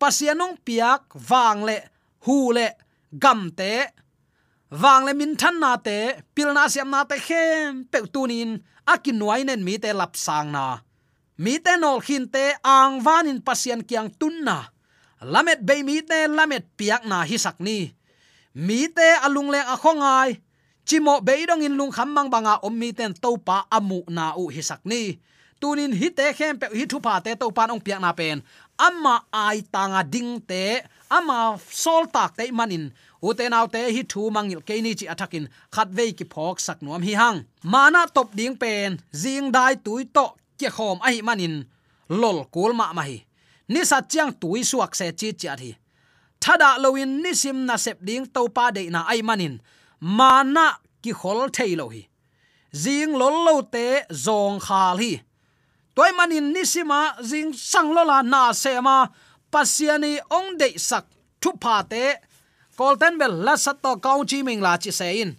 pasianong 0.00 0.56
piak 0.66 1.14
wang 1.28 1.60
le, 1.68 1.76
hu 2.24 2.52
le, 2.56 2.68
gam 3.22 3.52
te. 3.58 3.72
Wang 4.82 5.04
le 5.06 5.12
min 5.14 5.36
than 5.40 5.56
na 5.62 5.76
te, 5.76 5.98
pil 6.34 6.50
na 6.56 6.68
siam 6.72 6.90
na 6.90 7.04
te 7.10 7.16
khem 7.26 7.84
pe 7.90 7.98
tunin 8.14 8.50
akin 8.92 9.16
nuai 9.20 9.42
nen 9.44 9.62
mi 9.64 9.78
te 9.78 9.90
lap 9.92 10.16
sang 10.16 10.50
na. 10.56 10.82
Mi 11.38 11.58
te 11.64 11.76
nol 11.76 12.00
khin 12.06 12.26
te, 12.34 12.44
ang 12.62 13.02
vanin 13.04 13.40
pasian 13.46 13.82
kiang 13.88 14.10
tun 14.18 14.42
na. 14.46 14.58
Lamet 15.20 15.60
be 15.66 15.82
mi 15.86 16.00
te, 16.02 16.26
lamet 16.28 16.64
piak 16.78 17.02
na 17.10 17.24
hi 17.28 17.36
sak 17.38 17.60
ni 17.60 17.92
mi 18.54 18.88
te 18.88 19.08
alung 19.26 19.50
le 19.50 19.58
a 19.58 19.76
khongai 19.76 20.38
chimo 20.86 21.20
be 21.20 21.46
dong 21.46 21.62
in 21.62 21.76
lung 21.76 21.90
kham 21.90 22.14
mang 22.14 22.30
banga 22.30 22.58
om 22.62 22.78
mi 22.78 22.92
ten 22.92 23.12
to 23.14 23.36
pa 23.36 23.66
amu 23.70 24.02
na 24.08 24.32
u 24.36 24.48
hi 24.48 24.62
ni. 24.84 25.18
Tunin 25.60 25.92
hi 25.92 26.08
te 26.10 26.32
khem 26.32 26.58
pe 26.60 26.66
hi 26.78 26.84
thu 26.86 27.00
pa 27.00 27.20
te 27.24 27.34
to 27.34 27.50
pan 27.50 27.70
ong 27.70 27.80
piak 27.80 28.00
na 28.00 28.12
pen. 28.12 28.42
Amma 28.76 29.24
ai 29.32 29.62
tanga 29.72 30.02
ding 30.02 30.40
te, 30.50 30.82
ama 31.08 31.56
sol 31.70 32.04
tak 32.14 32.36
te 32.36 32.50
manin. 32.58 32.90
Ute 33.22 33.48
naw 33.48 33.66
te 33.74 33.80
hi 33.94 34.02
thu 34.12 34.30
mangil 34.30 34.60
ke 34.68 34.74
ni 34.84 34.92
chi 34.98 35.06
athakin. 35.12 35.48
Khat 35.74 35.88
ve 35.96 36.12
ki 36.18 36.24
phok 36.32 36.56
sak 36.66 36.78
nuam 36.82 37.02
hi 37.02 37.14
hang. 37.20 37.38
Mana 37.62 38.06
top 38.14 38.28
ding 38.38 38.56
pen. 38.62 38.98
Jing 39.22 39.52
dai 39.56 39.74
tui 39.84 40.04
to 40.16 40.26
ke 40.60 40.68
khom 40.76 40.98
ai 41.08 41.22
manin. 41.22 41.64
Lol 42.20 42.38
kul 42.54 42.72
ma 42.78 42.92
ma 42.92 43.02
hi. 43.08 43.18
Ni 43.72 43.80
sa 43.90 43.98
chiang 44.10 44.32
tui 44.40 44.60
suak 44.70 44.92
se 44.98 45.06
chi 45.18 45.28
chi 45.40 45.48
hi 45.62 45.72
thada 46.44 46.70
loin 46.82 47.10
nisim 47.22 47.58
na 47.68 47.76
sep 47.84 47.98
ding 48.08 48.26
to 48.34 48.42
pa 48.56 48.64
de 48.76 48.82
na 48.94 49.00
ai 49.12 49.20
manin. 49.28 49.54
Mana 50.18 50.66
ki 51.02 51.12
khol 51.20 51.40
thei 51.56 51.72
lo 51.80 51.86
hi. 51.94 52.02
Zing 52.82 53.12
lol 53.20 53.36
lo 53.46 53.54
te 53.74 53.86
zong 54.24 54.58
khal 54.66 54.96
hi. 55.02 55.12
Toy 55.96 56.10
manin 56.18 56.46
nisima 56.54 57.00
zing 57.30 57.50
sang 57.70 57.90
lo 57.96 58.02
la 58.10 58.18
na 58.32 58.42
se 58.62 58.72
ma. 58.86 58.96
Pasiani 59.52 60.12
ong 60.36 60.50
de 60.60 60.68
sak 60.88 61.04
thu 61.40 61.50
pa 61.62 61.76
te. 61.92 62.04
Kolten 62.76 63.14
bel 63.20 63.34
la 63.46 63.54
sat 63.64 63.76
to 63.84 63.92
kaung 64.04 64.26
chi 64.30 64.38
ming 64.46 64.62
la 64.66 64.72
chi 64.82 64.90
se 64.98 65.08
in. 65.22 65.30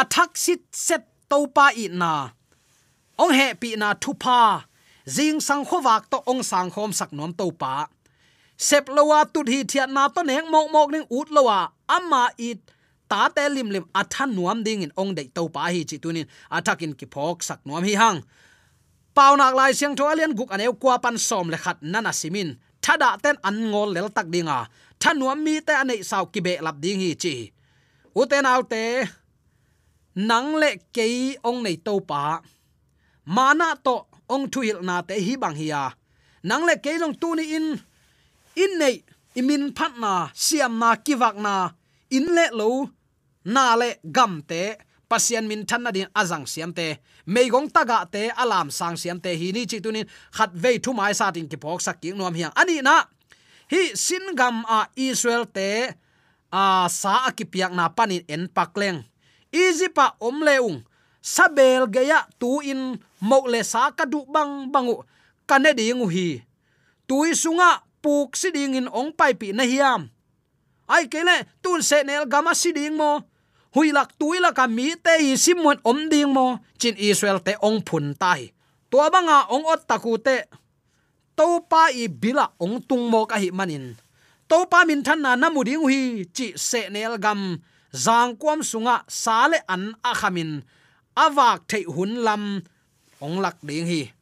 Athak 0.00 0.30
sit 0.44 0.62
set 0.86 1.02
to 1.30 1.38
pa 1.56 1.66
i 1.82 1.86
na. 2.00 2.12
Ong 3.22 3.32
he 3.38 3.48
pi 3.60 3.70
na 3.80 3.88
thu 4.02 4.12
pa 4.24 4.40
zing 5.06 5.38
sang 5.40 5.64
khowak 5.68 6.10
to 6.10 6.18
ong 6.26 6.42
sang 6.42 6.70
khom 6.74 6.90
sak 6.98 7.12
nom 7.12 7.32
to 7.32 7.46
pa 7.62 7.86
sep 8.56 8.88
lowa 8.88 9.24
tut 9.32 9.48
hi 9.52 9.64
thiat 9.70 9.90
na 9.92 10.08
to 10.08 10.20
neng 10.24 10.48
mok 10.52 10.66
mok 10.72 10.88
ning 10.94 11.06
ut 11.18 11.28
lowa 11.36 11.58
amma 11.96 12.22
it 12.38 12.60
ta 13.08 13.28
te 13.28 13.44
lim 13.48 13.68
lim 13.74 13.84
athan 14.00 14.30
nuam 14.36 14.64
ding 14.66 14.82
in 14.82 14.92
ong 14.96 15.12
dei 15.16 15.28
to 15.36 15.42
pa 15.54 15.68
hi 15.74 15.84
chi 15.88 15.96
tunin 16.02 16.26
athakin 16.56 16.92
ki 16.98 17.06
phok 17.12 17.38
sak 17.48 17.60
nuam 17.66 17.84
hi 17.84 17.94
hang. 18.02 18.18
Paunak 19.16 19.54
lai 19.58 19.72
siang 19.78 19.94
tho 19.96 20.04
alian 20.12 20.32
guk 20.38 20.50
anew 20.54 20.72
kwa 20.82 20.94
pan 21.04 21.16
som 21.28 21.46
le 21.52 21.58
khat 21.64 21.78
nana 21.92 22.12
simin. 22.12 22.48
Thada 22.84 23.16
ten 23.22 23.36
an 23.48 23.56
ngol 23.70 23.88
lel 23.96 24.08
tak 24.16 24.26
dinga 24.34 24.58
thanuam 25.00 25.38
mi 25.44 25.54
te 25.66 25.72
anei 25.82 26.00
sau 26.10 26.24
ki 26.32 26.40
be 26.46 26.52
lap 26.64 26.76
ding 26.84 27.00
hi 27.04 27.10
chi. 27.22 27.34
Uten 28.20 28.46
autte 28.52 28.82
nang 30.28 30.56
le 30.60 30.70
ke 30.94 31.06
ong 31.48 31.60
nei 31.64 31.76
to 31.86 31.94
pa 32.10 32.40
mana 33.36 33.68
to 33.86 33.96
ong 34.34 34.46
thuil 34.52 34.78
na 34.88 35.04
te 35.08 35.14
hi 35.26 35.34
bang 35.42 35.56
hiya 35.60 35.82
nang 36.48 36.64
le 36.68 36.74
ke 36.84 36.92
long 37.02 37.14
tu 37.20 37.28
ni 37.36 37.44
in 37.56 37.66
in 38.56 38.72
nei 38.80 39.04
imin 39.38 39.72
phat 39.76 39.94
na, 40.00 40.12
siam 40.34 40.78
na 40.80 40.96
kiwak 40.96 41.36
na, 41.36 41.76
in 42.10 42.26
le 42.36 42.46
lo, 42.56 42.88
na 43.44 43.76
le 43.76 43.88
gam 44.16 44.40
te, 44.40 44.76
pasian 45.10 45.46
min 45.46 45.62
than 45.68 45.82
na 45.84 45.90
din 45.94 46.08
azang 46.16 46.46
siam 46.48 46.72
te, 46.72 46.98
meigong 47.28 47.68
taga 47.70 48.02
te, 48.10 48.32
alam 48.42 48.72
sang 48.72 48.96
siam 48.96 49.20
te, 49.20 49.36
hi 49.40 49.52
ni 49.52 49.66
chi 49.70 49.78
tunin 49.84 50.08
khat 50.36 50.50
ve 50.62 50.78
thu 50.82 50.90
mai 50.96 51.12
sa 51.14 51.30
tin 51.34 51.46
ki 51.50 51.56
phok 51.62 51.80
sak 51.84 52.00
ki 52.00 52.16
nom 52.16 52.34
hiang. 52.34 52.54
Ani 52.56 52.80
na, 52.82 53.04
hi 53.70 53.94
sin 53.94 54.34
gam 54.34 54.64
a 54.66 54.88
israel 54.96 55.44
te, 55.46 55.94
a 56.52 56.88
sa 56.88 57.28
akipiak 57.28 57.72
na 57.74 57.92
panin 57.92 58.24
en 58.30 58.48
pakleng 58.48 59.02
izipa 59.52 60.14
om 60.20 60.42
leung 60.44 60.84
sabel 61.22 61.88
geya 61.90 62.26
tu 62.38 62.62
in 62.62 62.98
mo 63.20 63.38
le 63.48 63.62
sa 63.64 63.90
ka 63.90 64.04
du 64.04 64.22
bang 64.28 64.70
bangu 64.70 65.02
kanedi 65.46 65.90
ngu 65.94 66.06
hi. 66.10 66.28
Tui 67.06 67.34
sunga 67.38 67.85
puk 68.06 68.38
siding 68.38 68.78
in 68.78 68.86
ong 68.86 69.10
pai 69.10 69.34
pi 69.34 69.50
na 69.50 69.66
hiam. 69.66 70.06
Ai 70.86 71.10
kele, 71.10 71.42
tun 71.58 71.82
se 71.82 72.06
nel 72.06 72.22
gama 72.30 72.54
siding 72.54 72.94
mo. 72.94 73.26
Hui 73.74 73.90
lak 73.90 74.14
tui 74.14 74.38
la 74.38 74.54
ka 74.54 74.70
mi 74.70 74.94
te 74.94 75.18
i 75.26 75.34
simon 75.34 75.82
om 75.82 76.06
ding 76.06 76.30
mo. 76.30 76.62
Chin 76.78 76.94
israel 76.94 77.42
te 77.42 77.58
ong 77.58 77.82
phun 77.82 78.14
tai. 78.14 78.54
To 78.94 79.02
banga 79.10 79.50
ong 79.50 79.66
ot 79.66 79.82
taku 79.90 80.14
te. 80.22 80.46
To 81.34 81.66
pa 81.66 81.90
i 81.90 82.06
bila 82.06 82.54
ong 82.62 82.78
tung 82.86 83.10
mo 83.10 83.26
ka 83.26 83.42
hi 83.42 83.50
manin. 83.50 83.98
To 84.46 84.70
pa 84.70 84.86
min 84.86 85.02
than 85.02 85.26
na 85.26 85.34
namuding 85.34 85.82
hi 85.90 86.22
chi 86.30 86.54
se 86.54 86.86
nel 86.86 87.18
gam. 87.18 87.58
Zang 87.90 88.38
kwam 88.38 88.62
sunga 88.62 89.02
sale 89.10 89.58
an 89.66 89.98
a 90.06 90.14
khamin. 90.14 90.62
Awak 91.18 91.66
thei 91.66 91.82
hun 91.90 92.22
lam. 92.22 92.62
Ong 93.18 93.42
lak 93.42 93.58
ding 93.66 93.90
hi. 93.90 94.14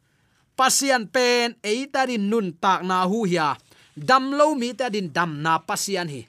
Pasian 0.57 1.05
pen 1.13 1.53
eitarin 1.61 2.25
nun 2.33 2.49
tak 2.57 2.81
na 2.81 3.05
hu 3.05 3.29
hiya 3.29 3.53
dam 3.95 4.35
lo 4.35 4.55
mi 4.55 4.75
ta 4.75 4.91
din 4.91 5.11
dam 5.11 5.41
na 5.41 5.59
pasian 5.59 6.07
hi. 6.11 6.27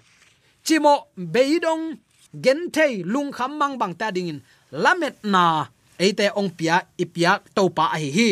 Chimo 0.64 1.10
beidong 1.18 1.98
gen 2.32 2.70
thei 2.74 3.02
lung 3.02 3.30
kham 3.34 3.58
mang 3.58 3.74
bang 3.78 3.94
ta 3.94 4.10
ding 4.10 4.28
in. 4.32 4.40
Lamet 4.72 5.18
na 5.22 5.66
eite 5.98 6.30
ong 6.34 6.50
pia 6.50 6.86
ipia 6.98 7.42
to 7.54 7.68
pa 7.70 7.94
hi 7.94 8.10
hi. 8.10 8.30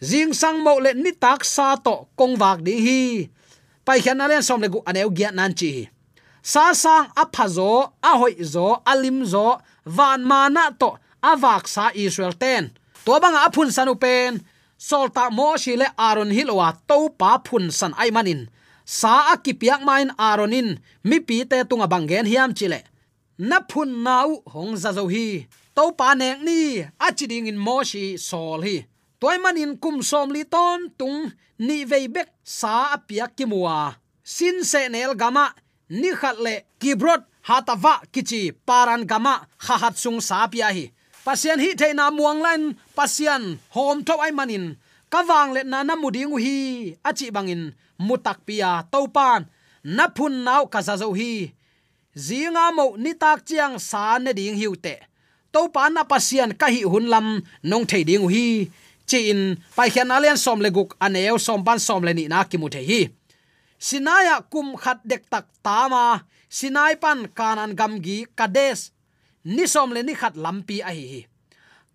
Jing 0.00 0.32
sang 0.32 0.62
mo 0.62 0.78
le 0.78 0.94
ni 0.94 1.10
tak 1.12 1.44
sa 1.44 1.74
to 1.76 2.06
kong 2.18 2.34
wak 2.38 2.62
ding 2.66 2.80
hi. 2.86 3.28
Pai 3.84 3.98
khian 4.02 4.22
alen 4.22 4.42
som 4.42 4.62
le 4.62 4.68
gu 4.72 4.80
aneu 4.86 5.10
giat 5.10 5.34
nan 5.34 5.54
chi 5.54 5.88
sa 6.48 6.72
sang 6.72 7.12
a 7.12 7.24
phazo 7.28 7.92
a 8.00 8.12
hoi 8.20 8.40
zo 8.40 8.80
alim 8.86 9.20
zo, 9.24 9.60
van 9.84 10.24
mana 10.24 10.72
to 10.80 10.96
awak 11.22 11.68
sa 11.68 11.90
israel 11.92 12.32
ten. 12.32 12.72
To 13.04 13.12
áp 13.16 13.52
phun 13.54 13.70
sanu 13.76 13.94
pen. 14.00 14.40
Solta 14.78 15.30
mo 15.30 15.56
shi 15.56 15.76
le 15.76 15.86
aron 15.98 16.30
hilwa 16.30 16.68
to 16.88 17.10
pa 17.20 17.38
phun 17.46 17.70
san 17.70 17.92
ai 17.98 18.10
manin 18.10 18.48
sa 18.88 19.36
akipiak 19.36 19.84
main 19.84 20.08
aronin 20.16 20.80
mi 21.04 21.20
pi 21.20 21.44
te 21.50 21.60
tunga 21.68 21.84
bangen 21.92 22.24
hiam 22.24 22.56
chile. 22.56 22.80
Na 23.48 23.60
phun 23.60 23.90
nau 24.06 24.40
hong 24.52 24.72
za 24.82 24.90
zo 24.96 25.04
hi 25.12 25.44
to 25.76 25.84
pa 25.98 26.16
nek 26.16 26.40
ni 26.46 26.60
achiding 27.06 27.46
in 27.52 27.58
mo 27.66 27.76
shi 27.90 28.04
sol 28.28 28.60
hi 28.66 28.76
toy 29.20 29.36
manin 29.44 29.72
kum 29.82 29.96
som 30.10 30.32
li 30.34 30.42
ton, 30.54 30.80
tung 30.98 31.18
ni 31.66 31.84
vei 31.90 32.06
bek 32.14 32.28
sa 32.58 32.96
apiak 32.96 33.36
ki 33.36 33.44
muwa 33.50 33.76
sin 34.34 34.56
se 34.70 34.80
nel 34.88 35.12
gama 35.20 35.46
ni 36.00 36.10
khat 36.20 36.36
le 36.44 36.54
kibrot 36.80 37.22
hatawa 37.48 37.94
kichi 38.12 38.42
paran 38.66 39.02
gama 39.10 39.34
khahat 39.64 39.94
sung 40.02 40.20
sa 40.28 40.48
pia 40.52 40.68
hi 40.76 40.84
pasian 41.24 41.60
hi 41.64 41.70
theina 41.80 42.04
muang 42.16 42.40
lan 42.46 42.62
pasian 42.96 43.42
hom 43.74 43.98
thop 44.06 44.20
ai 44.24 44.32
manin 44.38 44.64
kawang 45.12 45.56
le 45.56 45.62
na 45.64 45.84
namuding 45.84 46.36
hi. 46.38 46.58
Achi 47.04 47.32
bangin 47.34 47.72
mutak 47.98 48.44
pia 48.46 48.84
topan. 48.92 49.48
Na 49.84 50.08
phun 50.08 50.44
nau 50.46 50.68
ka 50.72 50.80
za 50.80 50.94
zo 50.96 51.12
hi. 51.12 51.52
Zinga 52.16 52.74
mo 52.76 52.96
ni 52.96 53.12
tak 53.14 53.44
chiang 53.46 53.78
sa 53.78 54.18
ne 54.18 54.32
ding 54.32 54.58
hiute 54.58 55.08
to 55.52 55.68
pa 55.72 55.88
na 55.88 56.04
pasian 56.04 56.52
ka 56.52 56.68
hi 56.68 56.82
hun 56.84 57.06
lam 57.08 57.40
nong 57.62 57.84
thei 57.88 58.04
ding 58.04 58.26
hi. 58.28 58.68
Chin 59.08 59.56
pai 59.76 59.88
khian 59.88 60.12
alian 60.12 60.36
som 60.36 60.60
le 60.60 60.68
guk 60.68 60.92
aneu 61.00 61.40
som 61.40 61.64
ban 61.64 61.80
som 61.80 62.04
le 62.04 62.12
ni 62.12 62.28
na 62.28 62.44
ki 62.44 62.56
mu 62.60 62.68
the 62.68 62.82
hi. 62.84 63.08
Sinaya 63.78 64.42
kum 64.52 64.76
khat 64.76 65.00
dek 65.06 65.30
tak 65.30 65.46
tama 65.64 66.26
sinai 66.50 66.98
pan 67.02 67.30
kanan 67.38 67.72
gam 67.78 68.02
gi 68.04 68.26
kades 68.38 68.90
ni 69.44 69.64
som 69.64 69.88
le 69.94 70.02
ni 70.02 70.12
khat 70.20 70.34
lampi 70.36 70.76
a 70.82 70.90
hi 70.92 71.04
hi. 71.12 71.20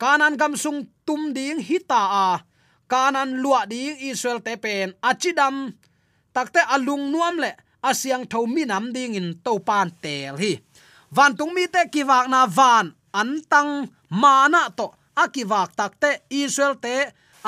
Kanan 0.01 0.33
gam 0.39 0.53
sung 0.57 0.89
tum 1.05 1.33
ding 1.35 1.59
hita 1.61 2.01
a 2.25 2.27
kanan 2.93 3.41
lua 3.41 3.61
ding 3.65 3.97
israel 4.09 4.39
te 4.45 4.53
pen. 4.63 4.93
Achidam 5.09 5.55
takte 6.35 6.61
alung 6.75 7.09
nuam 7.13 7.35
le 7.43 7.51
asiang 7.89 8.25
tho 8.31 8.45
mi 8.45 8.63
nam 8.71 8.85
ding 8.95 9.15
in 9.19 9.29
to 9.45 9.53
pan 9.67 9.89
tel 10.03 10.37
hi. 10.43 10.53
Van 11.15 11.31
tung 11.37 11.53
mi 11.55 11.65
te 11.73 11.81
kiwak 11.93 12.25
na 12.33 12.41
van, 12.57 12.85
an 13.19 13.29
tang 13.51 13.71
mana 14.21 14.61
to. 14.77 14.87
Akiwak 15.23 15.69
takte 15.79 16.09
israel 16.29 16.75
te 16.85 16.95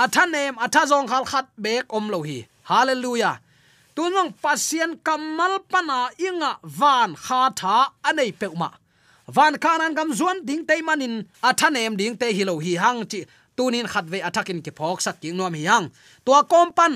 athanem 0.03 0.53
athazong 0.65 1.07
khal 1.11 1.25
khat 1.31 1.47
bek 1.63 1.85
om 1.97 2.05
lo 2.13 2.19
hi. 2.29 2.39
Hallelujah. 2.69 3.37
Tunong 3.95 4.31
pasien 4.43 4.91
kamal 5.05 5.53
pana 5.71 6.09
inga 6.27 6.51
van 6.79 7.09
kha 7.25 7.41
tha 7.59 7.75
anei 8.09 8.31
peuma. 8.39 8.69
Van 9.35 9.53
kanan 9.63 9.93
kam 9.97 10.09
zuan 10.19 10.37
ding 10.47 10.63
te 10.69 10.75
manin 10.87 11.15
athanem 11.49 11.93
ding 11.99 12.15
te 12.21 12.27
hilo 12.37 12.55
hi. 12.65 12.73
Hang 12.83 13.01
chi 13.11 13.19
tunin 13.57 13.87
khat 13.87 14.05
ve 14.11 14.19
attacking 14.21 14.61
ki 14.65 14.71
phok 14.71 14.99
sak 15.01 15.21
king 15.21 15.35
nom 15.37 15.53
hiang. 15.53 15.89
Tua 16.25 16.43
kompan 16.43 16.93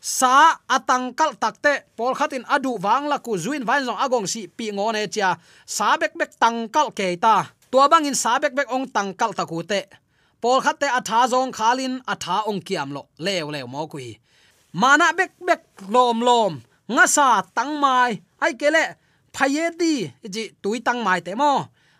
sa 0.00 0.54
atang 0.68 1.10
kal 1.18 1.34
takte 1.42 1.82
pol 1.96 2.14
khatin 2.14 2.44
adu 2.46 2.78
wang 2.84 3.04
la 3.10 3.18
ku 3.18 3.32
zuin 3.44 3.66
wan 3.68 3.82
zong 3.86 3.98
agong 4.04 4.26
si 4.32 4.46
pi 4.46 4.70
ngone 4.70 5.02
cha 5.14 5.28
sa 5.66 5.96
bek 6.00 6.12
bek 6.14 6.30
tang 6.42 6.68
kal 6.74 6.88
ke 6.98 7.16
ta. 7.24 7.36
Tua 7.70 7.84
bangin 7.92 8.14
sa 8.14 8.38
bek 8.42 8.54
bek 8.58 8.68
ong 8.74 8.86
tang 8.94 9.10
kal 9.20 9.32
ta 9.38 9.44
ku 9.50 9.58
te. 9.62 9.80
Pol 10.42 10.62
khatte 10.64 10.86
atha 10.98 11.26
zong 11.32 11.50
khalin 11.58 11.94
atha 12.12 12.46
ong 12.50 12.60
kiam 12.66 12.88
lo. 12.96 13.02
Lew 13.24 13.46
lew 13.54 13.66
mo 13.66 13.82
kui 13.92 14.18
mana 14.72 15.12
bek 15.18 15.32
bek 15.40 15.62
lom 15.88 16.20
lom. 16.28 16.52
Nga 16.88 17.04
sa 17.06 17.26
tang 17.56 17.72
mai. 17.82 18.12
Ai 18.40 18.54
kele 18.60 18.84
phaye 19.34 19.64
di 19.80 19.94
ji 20.34 20.44
tui 20.62 20.78
tang 20.80 21.00
mai 21.06 21.20
te 21.26 21.32
mo. 21.34 21.52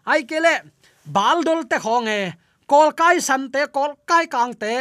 Ai 0.06 0.22
kele 0.30 0.54
bal 1.04 1.42
dol 1.46 1.66
te 1.70 1.76
khong 1.84 2.08
e 2.08 2.20
kol 2.70 2.92
kai 3.00 3.16
san 3.28 3.42
te 3.52 3.62
kol 3.76 3.90
kai 4.10 4.24
kang 4.34 4.54
te, 4.62 4.72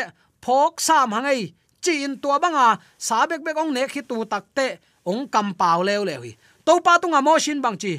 phok 0.43 0.73
sam 0.87 1.11
hangai 1.15 1.41
chin 1.83 2.19
tua 2.21 2.37
banga, 2.43 2.67
sa 2.97 3.25
bek 3.29 3.41
bek 3.45 3.57
ong 3.61 3.71
ne 3.73 3.83
khi 3.87 4.01
tu 4.09 4.17
tak 4.31 4.45
te, 4.57 4.67
ong 5.09 5.23
kam 5.33 5.47
pau 5.59 5.79
lew 5.87 6.03
lew 6.09 6.21
hi. 6.25 6.31
To 6.65 6.73
pa 6.85 6.93
tunga 7.01 7.21
mo 7.23 7.33
shin 7.39 7.61
bang 7.63 7.77
chi, 7.81 7.93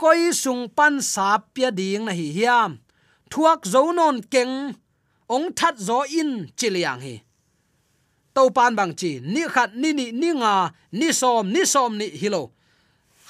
koi 0.00 0.32
sung 0.42 0.68
pan 0.76 1.00
sa 1.00 1.38
pya 1.54 1.70
ding 1.78 2.04
na 2.04 2.12
hi 2.12 2.26
hiam. 2.36 2.70
Thuak 3.30 3.60
zo 3.72 3.92
non 3.98 4.20
keng, 4.32 4.76
ong 5.34 5.46
that 5.58 5.76
zo 5.86 5.98
in 6.20 6.30
chiliang 6.58 7.00
hi. 7.00 7.14
To 8.34 8.50
pan 8.56 8.76
bang 8.78 8.92
chi, 9.00 9.10
ni 9.24 9.42
khat 9.54 9.70
ni 9.80 9.90
ni 9.98 10.06
ni 10.12 10.30
nga, 10.40 10.54
ni 10.92 11.08
som 11.20 11.44
ni 11.54 11.62
som 11.64 11.92
ni 12.00 12.08
hilo 12.22 12.42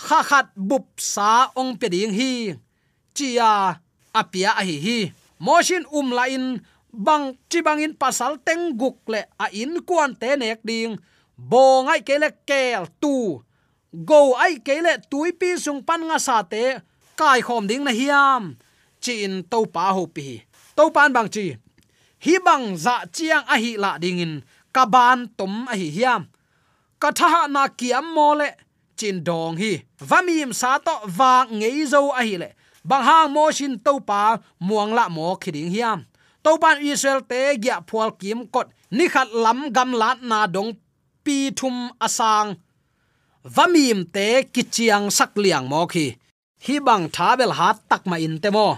kha 0.04 0.20
khat 0.22 0.46
bup 0.56 0.86
sa 0.98 1.48
ong 1.54 1.78
pe 1.80 1.86
ding 1.88 2.12
hi, 2.18 2.32
chia 3.16 3.78
apia 4.12 4.50
a 4.60 4.62
hi 4.68 4.76
hi 4.86 4.98
moshin 5.44 5.84
um 5.98 6.08
la 6.16 6.24
in, 6.36 6.46
bang 7.06 7.36
chi 7.50 7.58
bang 7.66 7.80
in 7.84 7.94
pasal 8.02 8.32
teng 8.46 8.64
guk 8.80 8.96
le 9.12 9.20
a 9.44 9.46
in 9.52 9.72
kuan 9.88 10.10
te 10.20 10.30
nek 10.40 10.60
ding. 10.68 10.96
Bo 11.50 11.82
ngai 11.84 12.00
ke 12.06 12.16
le 12.22 12.30
kel 12.48 12.84
tu. 13.02 13.42
Go 14.08 14.20
ai 14.44 14.54
ke 14.66 14.76
le 14.86 14.92
tui 15.10 15.30
pi 15.40 15.48
sung 15.64 15.82
pan 15.88 16.02
nga 16.08 16.18
sa 16.26 16.36
te, 16.42 16.64
kai 17.20 17.40
khom 17.46 17.64
ding 17.70 17.84
na 17.84 17.92
hiam. 17.98 18.42
Chin 19.04 19.42
to 19.50 19.58
pa 19.74 19.92
ho 19.96 20.06
pi. 20.16 20.42
To 20.76 20.90
pan 20.94 21.12
bang 21.14 21.28
chi, 21.34 21.46
hi 22.24 22.34
bang 22.46 22.64
za 22.84 22.96
chiang 23.14 23.44
a 23.54 23.56
hi 23.62 23.72
la 23.84 23.98
ding 24.02 24.18
in, 24.24 24.34
ka 24.74 24.82
ban 24.94 25.18
tom 25.38 25.54
a 25.72 25.74
hi 25.80 25.88
hiam. 25.96 26.22
Ka 27.02 27.10
tha 27.18 27.46
na 27.54 27.62
kiam 27.78 28.06
mo 28.16 28.28
le, 28.40 28.48
chin 28.98 29.22
dong 29.26 29.56
hi. 29.62 29.72
Vamim 30.08 30.50
sa 30.60 30.78
to 30.86 30.94
wa 31.18 31.32
ngei 31.58 31.86
zo 31.92 32.00
a 32.10 32.22
hi 32.26 32.36
le 32.42 32.48
bang 32.88 33.04
hang 33.08 33.28
mo 33.34 33.44
shin 33.56 33.74
to 33.84 33.92
pa 34.08 34.22
muang 34.66 34.92
la 34.98 35.08
mo 35.08 35.36
khiding 35.42 35.70
hiam. 35.74 35.98
To 36.44 36.50
ban 36.62 36.78
israel 36.90 37.20
te 37.30 37.40
gya 37.62 37.76
phwal 37.88 38.10
kim 38.20 38.38
kot 38.54 38.68
ni 38.96 39.04
khat 39.12 39.28
lam 39.44 39.58
gam 39.74 39.90
lat 40.00 40.18
na 40.30 40.46
dong 40.54 40.70
pi 41.24 41.36
thum 41.58 41.76
asang 42.06 42.48
vamim 43.54 43.98
te 44.14 44.26
kichiang 44.54 45.06
sak 45.16 45.32
liang 45.42 45.66
mo 45.72 45.80
khi. 45.92 46.06
Hi 46.64 46.74
bang 46.86 47.04
thabel 47.16 47.52
hat 47.58 47.76
tak 47.90 48.02
ma 48.10 48.16
in 48.26 48.36
te 48.42 48.50
mo. 48.56 48.68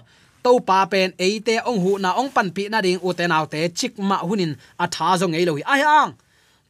To 0.44 0.52
pa 0.68 0.86
pen 0.92 1.10
eite 1.26 1.54
ong 1.68 1.80
hu 1.84 1.92
na 1.98 2.10
ong 2.20 2.30
pan 2.34 2.48
pi 2.54 2.62
na 2.70 2.78
ding 2.86 3.02
u 3.06 3.10
te 3.18 3.24
naw 3.26 3.44
te 3.52 3.60
chik 3.78 3.94
ma 4.08 4.16
hunin 4.28 4.52
a 4.82 4.86
tha 4.94 5.08
zo 5.20 5.26
ngei 5.28 5.46
lo 5.48 5.52
ai 5.74 5.82
ang 6.00 6.12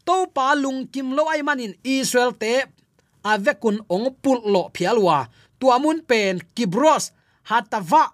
to 0.07 0.17
pa 0.37 0.55
lung 0.63 0.81
kim 0.93 1.09
lo 1.17 1.23
ai 1.33 1.43
manin 1.43 1.75
israel 1.83 2.33
te 2.43 2.53
a 3.31 3.33
vekun 3.45 3.77
ong 3.95 4.09
pul 4.23 4.39
lo 4.55 4.63
phialwa 4.75 5.19
tuamun 5.61 5.99
pen 6.09 6.35
kibros 6.57 7.05
hatawa 7.51 8.05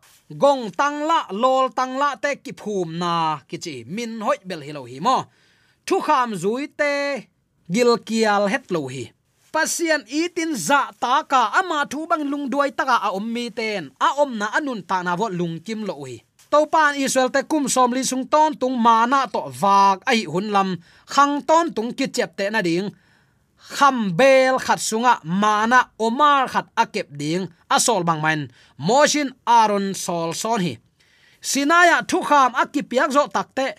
gong 0.43 0.71
tangla, 0.79 1.29
lol 1.43 1.73
tangla 1.79 2.17
te 2.23 2.37
ki 2.45 2.53
phum 2.61 2.89
na 3.03 3.13
kichi 3.49 3.85
min 3.95 4.21
hoi 4.21 4.39
bel 4.49 4.63
hilo 4.67 4.83
hi 4.91 4.99
mo. 5.07 5.17
Thu 5.87 5.97
kham 6.07 6.31
zui 6.43 6.65
te 6.79 6.93
gil 7.73 7.93
kial 8.09 8.45
het 8.53 8.71
lo 8.75 8.87
hi. 8.93 9.05
Pasien 9.53 10.01
itin 10.09 10.57
za 10.57 10.81
ta 11.03 11.15
ka 11.31 11.43
ama 11.61 11.85
thu 11.91 12.07
bang 12.11 12.25
lung 12.31 12.47
duai 12.53 12.71
taka 12.79 12.97
a 13.07 13.09
om 13.19 13.27
mi 13.35 13.51
ten. 13.59 13.93
A 14.01 14.09
om 14.23 14.31
na 14.41 14.47
anun 14.57 14.81
ta 14.89 15.03
na 15.05 15.13
vo 15.21 15.27
lung 15.29 15.57
kim 15.67 15.81
lo 15.89 15.95
hi. 16.05 16.17
To 16.53 16.59
pan 16.73 16.97
israel 17.05 17.31
te 17.35 17.41
kum 17.51 17.65
som 17.75 17.93
li 17.97 18.05
sung 18.05 18.25
ton 18.33 18.53
tung 18.61 18.77
mana 18.87 19.21
to 19.35 19.41
vak, 19.63 19.99
ai 20.11 20.25
hun 20.33 20.49
lam. 20.55 20.69
Khang 21.13 21.35
ton 21.49 21.67
tung 21.77 21.91
ki 21.99 22.07
chep 22.15 22.31
te 22.37 22.45
na 22.53 22.61
ding 22.69 22.89
kham 23.71 24.17
bel 24.17 24.59
khat 24.59 24.79
sunga, 24.79 25.21
mana 25.25 25.91
omar 25.99 26.49
khat 26.49 26.67
akep 26.77 27.09
ding, 27.17 27.49
asol 27.71 28.05
bang 28.05 28.21
man 28.21 28.51
moshin 28.79 29.31
aron 29.47 29.95
sol 29.95 30.35
son 30.35 30.61
hi. 30.61 30.79
Sinaya 31.41 32.03
thu 32.09 32.23
kham 32.23 32.53
akipiak 32.55 33.11
zo 33.11 33.27
takte 33.29 33.75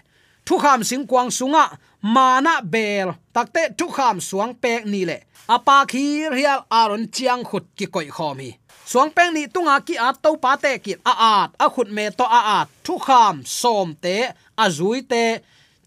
thu 0.45 0.57
kham 0.57 0.83
sing 0.83 1.07
kwang 1.07 1.31
sunga, 1.31 1.77
mana 2.01 2.61
bel 2.61 3.15
takte 3.33 3.77
thu 3.77 3.87
kham 3.87 4.19
suang 4.19 4.53
pek 4.53 4.85
ni 4.85 5.05
le. 5.05 5.17
Apa 5.47 5.85
khir 5.91 6.31
hial 6.33 6.61
aron 6.71 7.07
chiang 7.11 7.43
khut 7.43 7.65
ki 7.77 7.85
koi 7.85 8.07
khom 8.07 8.39
hi. 8.39 8.51
Suang 8.85 9.11
pek 9.15 9.31
ni 9.33 9.47
tunga 9.47 9.79
ki 9.87 9.95
at 9.97 10.15
to 10.23 10.35
pa 10.43 10.55
te 10.55 10.77
ki 10.79 10.93
a 11.11 11.13
at 11.35 11.49
a 11.59 11.67
khut 11.69 11.89
me 11.95 12.09
to 12.17 12.25
a 12.39 12.41
at 12.59 12.67
thu 12.83 12.97
kham 12.97 13.35
som 13.45 13.95
te 14.03 14.15
azui 14.57 14.99
te 15.11 15.23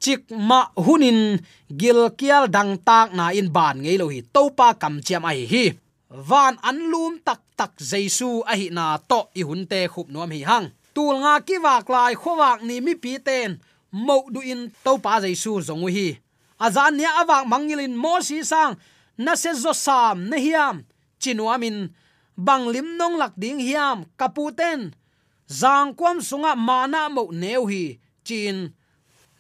chik 0.03 0.31
ma 0.49 0.61
hunin 0.77 1.39
gil 1.81 2.01
kial 2.19 2.45
dang 2.49 2.79
tak 2.89 3.09
na 3.19 3.31
in 3.33 3.49
ban 3.57 3.77
ngei 3.83 3.99
lo 4.01 4.07
hi. 4.13 4.21
Topa 4.35 4.69
kam 4.81 4.95
chiam 5.07 5.25
ai 5.25 5.45
hi 5.53 5.65
van 6.11 6.55
an 6.63 6.79
lum 6.91 7.19
tak 7.27 7.41
tak 7.57 7.73
jaisu 7.91 8.43
a 8.47 8.55
hi 8.57 8.69
na 8.71 8.97
to 9.11 9.21
i 9.35 9.43
hun 9.43 9.67
te 9.71 9.81
khup 9.93 10.09
nuam 10.09 10.31
hi 10.31 10.43
hang. 10.51 10.67
Tul 10.95 11.21
nga 11.23 11.35
ki 11.47 11.57
wak 11.65 11.89
lai 11.95 12.15
khowak 12.15 12.63
ni 12.63 12.81
mi 12.81 12.95
pi 12.95 13.19
ten. 13.19 13.59
Mo 13.93 14.17
du 14.33 14.41
in 14.41 14.71
topa 14.85 15.21
jaisu 15.25 15.61
zong 15.67 15.87
hi. 15.97 16.09
Azan 16.59 16.97
nia 16.97 17.11
awak 17.21 17.45
mangilin 17.51 17.95
mo 17.97 18.21
si 18.21 18.45
sang. 18.45 18.77
Na 19.19 19.33
se 19.37 19.53
zo 19.53 19.73
sam 19.73 20.29
na 20.31 20.37
hiam. 20.37 20.77
Chinuamin 21.21 21.89
banglim 22.37 22.97
nong 22.99 23.17
lak 23.21 23.35
ding 23.37 23.61
hiam. 23.61 23.99
Kaputen 24.21 24.81
zang 25.49 25.93
kwam 25.99 26.21
sunga 26.21 26.53
mana 26.57 27.09
mo 27.09 27.29
neu 27.33 27.67
hi. 27.67 27.99
Chin 28.27 28.73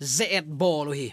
zet 0.01 0.47
bolu 0.47 0.93
hi. 0.93 1.09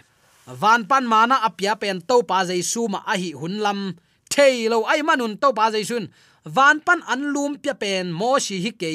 Van 0.46 0.84
pan 0.84 1.04
mana 1.08 1.40
apia 1.40 1.76
pen 1.76 2.00
to 2.04 2.22
pa 2.22 2.44
jaisu 2.44 2.88
ma 2.88 3.00
a 3.06 3.14
hi 3.16 3.32
hunlam 3.32 3.96
thailo 4.28 4.84
ai 4.84 5.00
manun 5.00 5.40
to 5.40 5.48
pa 5.56 5.72
jaisun 5.72 6.04
van 6.44 6.76
pan 6.86 7.00
an 7.12 7.32
lum 7.32 7.56
pia 7.62 7.74
pen 7.74 8.12
mo 8.12 8.38
shi 8.38 8.56
hi 8.64 8.70
ke 8.76 8.90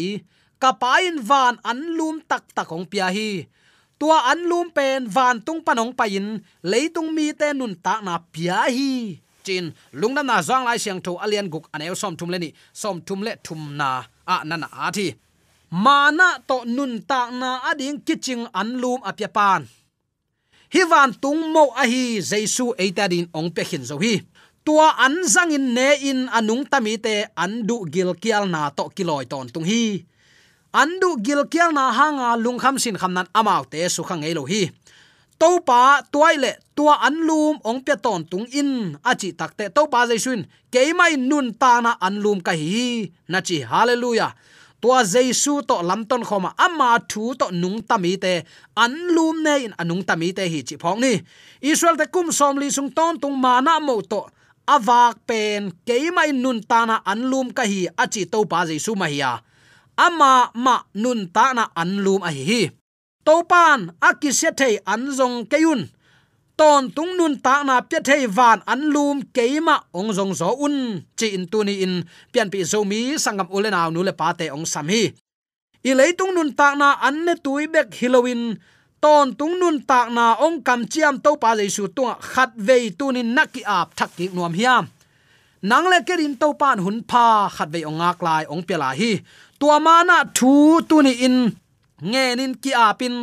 kapain 0.61 1.17
van 1.29 1.55
an 1.65 1.79
lum 1.97 2.21
tak 2.29 2.43
takong 2.53 2.85
pya 2.91 3.07
hi. 3.15 3.47
Tua 3.99 4.31
an 4.31 4.47
lum 4.47 4.71
pen 4.71 5.09
van 5.15 5.41
tung 5.41 5.59
panong 5.65 5.91
pain 5.91 6.39
leitung 6.63 7.11
mi 7.15 7.33
te 7.39 7.51
nun 7.51 7.73
ta 7.85 7.99
na 8.05 8.13
pya 8.33 8.69
hi. 8.69 9.19
Chin 9.43 9.65
lungnam 9.99 10.27
na 10.29 10.39
zang 10.45 10.63
lai 10.67 10.77
siang 10.77 11.01
tho 11.05 11.17
alian 11.23 11.49
guk 11.49 11.65
anel 11.73 11.95
som 12.01 12.13
thum 12.19 12.29
le 12.29 12.37
ni. 12.39 12.49
Som 12.71 13.01
thum 13.01 13.19
le 13.25 13.33
thum 13.45 13.61
na 13.79 13.89
a 14.33 14.35
na 14.47 14.55
na 14.55 14.67
a 14.71 14.87
thi. 14.95 15.07
Mana 15.71 16.27
to 16.47 16.57
nun 16.75 16.93
ta 17.09 17.19
na 17.31 17.49
ading 17.69 17.99
kiching 18.07 18.43
an 18.53 18.69
lum 18.81 19.01
apia 19.09 19.27
pan 19.37 19.67
hi 20.69 20.85
van 20.85 21.13
tung 21.17 21.49
mo 21.53 21.73
a 21.73 21.83
hi, 21.89 22.21
jesu 22.21 22.73
eitadin 22.77 23.25
ong 23.33 23.49
pe 23.49 23.65
khin 23.65 23.81
zo 23.81 23.97
hi. 23.97 24.21
Tua 24.65 24.93
an 25.01 25.25
zang 25.25 25.49
in 25.49 25.73
ne 25.73 25.97
in 26.09 26.29
anung 26.29 26.65
tami 26.69 27.01
te, 27.01 27.25
an 27.33 27.65
du 27.65 27.85
gil 27.89 28.13
kial 28.21 28.45
na 28.45 28.69
to 28.69 28.85
kiloi 28.93 29.25
ton 29.25 29.49
tung 29.49 29.65
hi. 29.65 30.05
An 30.73 30.99
du 31.01 31.17
gil 31.25 31.49
kial 31.49 31.73
na 31.73 31.89
hanga 31.89 32.37
lung 32.37 32.59
kham 32.61 32.77
sin 32.77 32.97
kham 33.01 33.13
nan 33.17 33.27
amau 33.33 33.65
te 33.65 33.81
su 33.89 34.03
khang 34.05 34.21
ei 34.21 34.37
lo 34.37 34.45
hi. 34.45 34.69
To 35.39 35.49
pa 35.65 36.03
toile 36.13 36.51
tua 36.75 36.99
an 37.07 37.15
lum 37.27 37.57
ong 37.63 37.81
pe 37.81 37.95
ton 38.03 38.21
tung 38.29 38.45
in 38.53 38.99
achi 39.01 39.33
takte 39.33 39.73
to 39.73 39.87
pa 39.89 40.05
jaisun 40.05 40.45
keimai 40.69 41.17
nun 41.17 41.55
ta 41.61 41.81
na 41.81 41.91
an 42.05 42.21
lum 42.21 42.39
ka 42.45 42.53
hi. 42.53 43.09
Na 43.31 43.41
chi, 43.41 43.57
hallelujah 43.65 44.35
tua 44.81 45.03
jaisu 45.03 45.53
to 45.67 45.75
lamton 45.89 46.23
khoma 46.23 46.49
ama 46.57 46.99
thu 47.09 47.33
to 47.39 47.51
nung 47.51 47.79
tami 47.89 48.13
te, 48.23 48.33
an 48.83 48.93
lum 49.15 49.43
ne 49.43 49.53
in 49.65 49.73
anung 49.81 50.03
tami 50.07 50.33
te 50.37 50.43
hi 50.53 50.59
chi 50.67 50.75
phong 50.81 50.99
ni. 51.03 51.13
Israel 51.61 51.97
te 51.97 52.05
kum 52.13 52.31
som 52.31 52.57
li 52.61 52.67
sung 52.71 52.91
ton 52.97 53.19
tung 53.21 53.37
mana 53.43 53.79
mo 53.79 54.01
to 54.01 54.21
awak 54.75 55.15
pen 55.27 55.71
keimai 55.87 56.31
nun 56.43 56.59
tana 56.71 56.95
anlum 57.11 57.47
ka 57.57 57.63
hi 57.71 57.87
achi 58.03 58.25
to 58.31 58.39
pa 58.51 58.65
jaisu 58.69 58.95
ma 58.95 59.07
hiya 59.11 59.31
ama 60.05 60.51
ma 60.53 60.75
nun 60.93 61.27
tana 61.35 61.63
anlum 61.81 62.21
a 62.23 62.31
hi 62.37 62.43
hi. 62.51 62.61
Pan 63.49 63.93
akise 64.01 64.49
thei 64.57 64.79
anjong 64.93 65.45
keyun 65.51 65.85
ton 66.59 66.91
tung 66.91 67.15
nun 67.15 67.39
ta 67.45 67.63
na 67.63 67.75
pya 67.89 67.99
thei 68.07 68.23
van 68.37 68.59
anlum 68.73 69.17
keima 69.35 69.75
ong 69.95 70.11
jong 70.17 70.33
zo 70.39 70.49
un. 70.65 70.75
Chi 71.17 71.27
in 71.37 71.47
tu 71.51 71.63
ni 71.63 71.73
in. 71.85 71.93
Pian 72.31 72.51
pi 72.51 72.59
zo 72.71 72.79
mi 72.91 72.99
sangam 73.23 73.47
ule 73.55 73.69
naw 73.71 73.87
nu 73.93 74.03
le 74.07 74.13
pa 74.19 74.27
te 74.39 74.45
ong 74.55 74.67
sam 74.73 74.87
hi. 74.93 75.03
I 75.89 75.91
leitung 75.99 76.35
nun 76.35 76.51
ta 76.59 76.67
na 76.81 76.87
an 77.07 77.15
ne 77.25 77.33
tui 77.45 77.63
bek 77.73 77.87
halloween. 77.99 78.43
Ton 79.03 79.27
tung 79.39 79.55
nun 79.61 79.77
ta 79.89 79.99
na 80.17 80.25
ong 80.45 80.57
kam 80.67 80.81
chiam 80.91 81.15
to 81.23 81.31
pa 81.41 81.49
jaisu 81.59 81.83
tu 81.95 82.03
khat 82.31 82.51
ve 82.67 82.77
tu 82.99 83.05
ni 83.15 83.21
naki 83.35 83.61
ap 83.77 83.87
thak 83.97 84.11
ki 84.17 84.25
nuam 84.35 84.53
hiam 84.59 84.85
nang 85.69 85.87
le 85.91 85.99
kerin 86.07 86.35
to 86.41 86.47
pan 86.61 86.79
hun 86.85 86.97
pha, 87.09 87.51
khat 87.55 87.69
ve 87.73 87.79
ong 87.89 88.01
ak 88.09 88.19
lai 88.27 88.43
ong 88.51 88.63
pela 88.67 88.89
hi. 88.99 89.11
Tua 89.59 89.77
mana 89.85 90.17
thu 90.37 90.51
tu 90.89 90.95
ni 91.05 91.13
in. 91.27 91.37
Nge 92.11 92.25
nin 92.39 92.53
ki 92.63 92.71
apin 92.87 93.15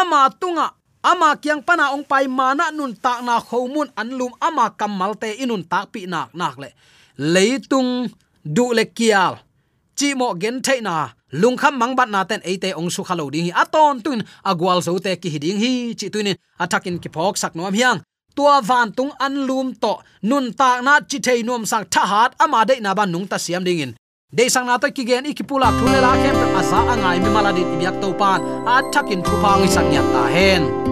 ama 0.00 0.20
tunga 0.40 0.66
ama 1.02 1.36
kyang 1.42 1.62
pana 1.66 1.90
ong 1.94 2.06
pai 2.06 2.26
mana 2.30 2.70
nun 2.70 2.94
tak 2.94 3.20
na 3.26 3.42
khomun 3.42 3.90
anlum 3.98 4.32
ama 4.40 4.70
kamal 4.70 5.12
te 5.18 5.34
inun 5.42 5.62
tak 5.66 5.90
pi 5.92 6.06
nak 6.06 6.30
nak 6.34 6.56
le. 6.62 6.70
Leitung 7.18 8.08
du 8.44 8.72
le 8.72 8.84
kial. 8.84 9.38
Chi 9.96 10.14
mo 10.14 10.34
gen 10.34 10.62
thai 10.62 10.80
na. 10.80 11.10
Lung 11.32 11.56
kham 11.56 11.78
mang 11.78 11.94
bat 11.96 12.08
na 12.08 12.24
ten 12.24 12.40
ate 12.44 12.72
ong 12.72 12.90
su 12.90 13.02
khalo 13.02 13.30
ding 13.30 13.44
hi. 13.44 13.52
Aton 13.62 14.00
tun 14.04 14.20
agwal 14.44 14.80
zo 14.82 14.98
te 14.98 15.16
ki 15.16 15.28
hiding 15.34 15.58
hi. 15.62 15.94
Chi 15.98 16.06
tuin 16.08 16.34
atakin 16.58 16.96
ki 17.02 17.08
phok 17.14 17.36
sak 17.36 17.54
nom 17.56 17.74
hiang. 17.74 17.98
Tua 18.36 18.60
van 18.60 18.92
tung 18.96 19.12
an 19.18 19.34
lum 19.48 19.74
to. 19.82 19.94
Nun 20.22 20.52
ta 20.52 20.80
na 20.80 21.00
chi 21.10 21.18
thei 21.26 21.42
nom 21.42 21.66
sang 21.66 21.84
tha 21.92 22.02
hat. 22.12 22.30
Ama 22.38 22.64
de 22.68 22.80
na 22.80 22.94
ban 22.94 23.10
nung 23.12 23.26
ta 23.26 23.36
siam 23.38 23.64
ding 23.64 23.80
in. 23.84 23.92
De 24.32 24.48
sang 24.48 24.66
na 24.66 24.78
to 24.78 24.88
ki 24.96 25.04
gen 25.04 25.24
ikipula 25.30 25.68
thule 25.78 25.98
la 26.00 26.12
kem 26.22 26.38
asa 26.60 26.78
angai 26.92 27.18
mi 27.24 27.30
maladin 27.34 27.68
ibyak 27.74 27.96
to 28.02 28.08
pan. 28.20 28.40
Atakin 28.76 29.20
thu 29.26 29.34
phang 29.42 29.68
sak 29.74 29.86
ta 30.14 30.24
hen 30.34 30.91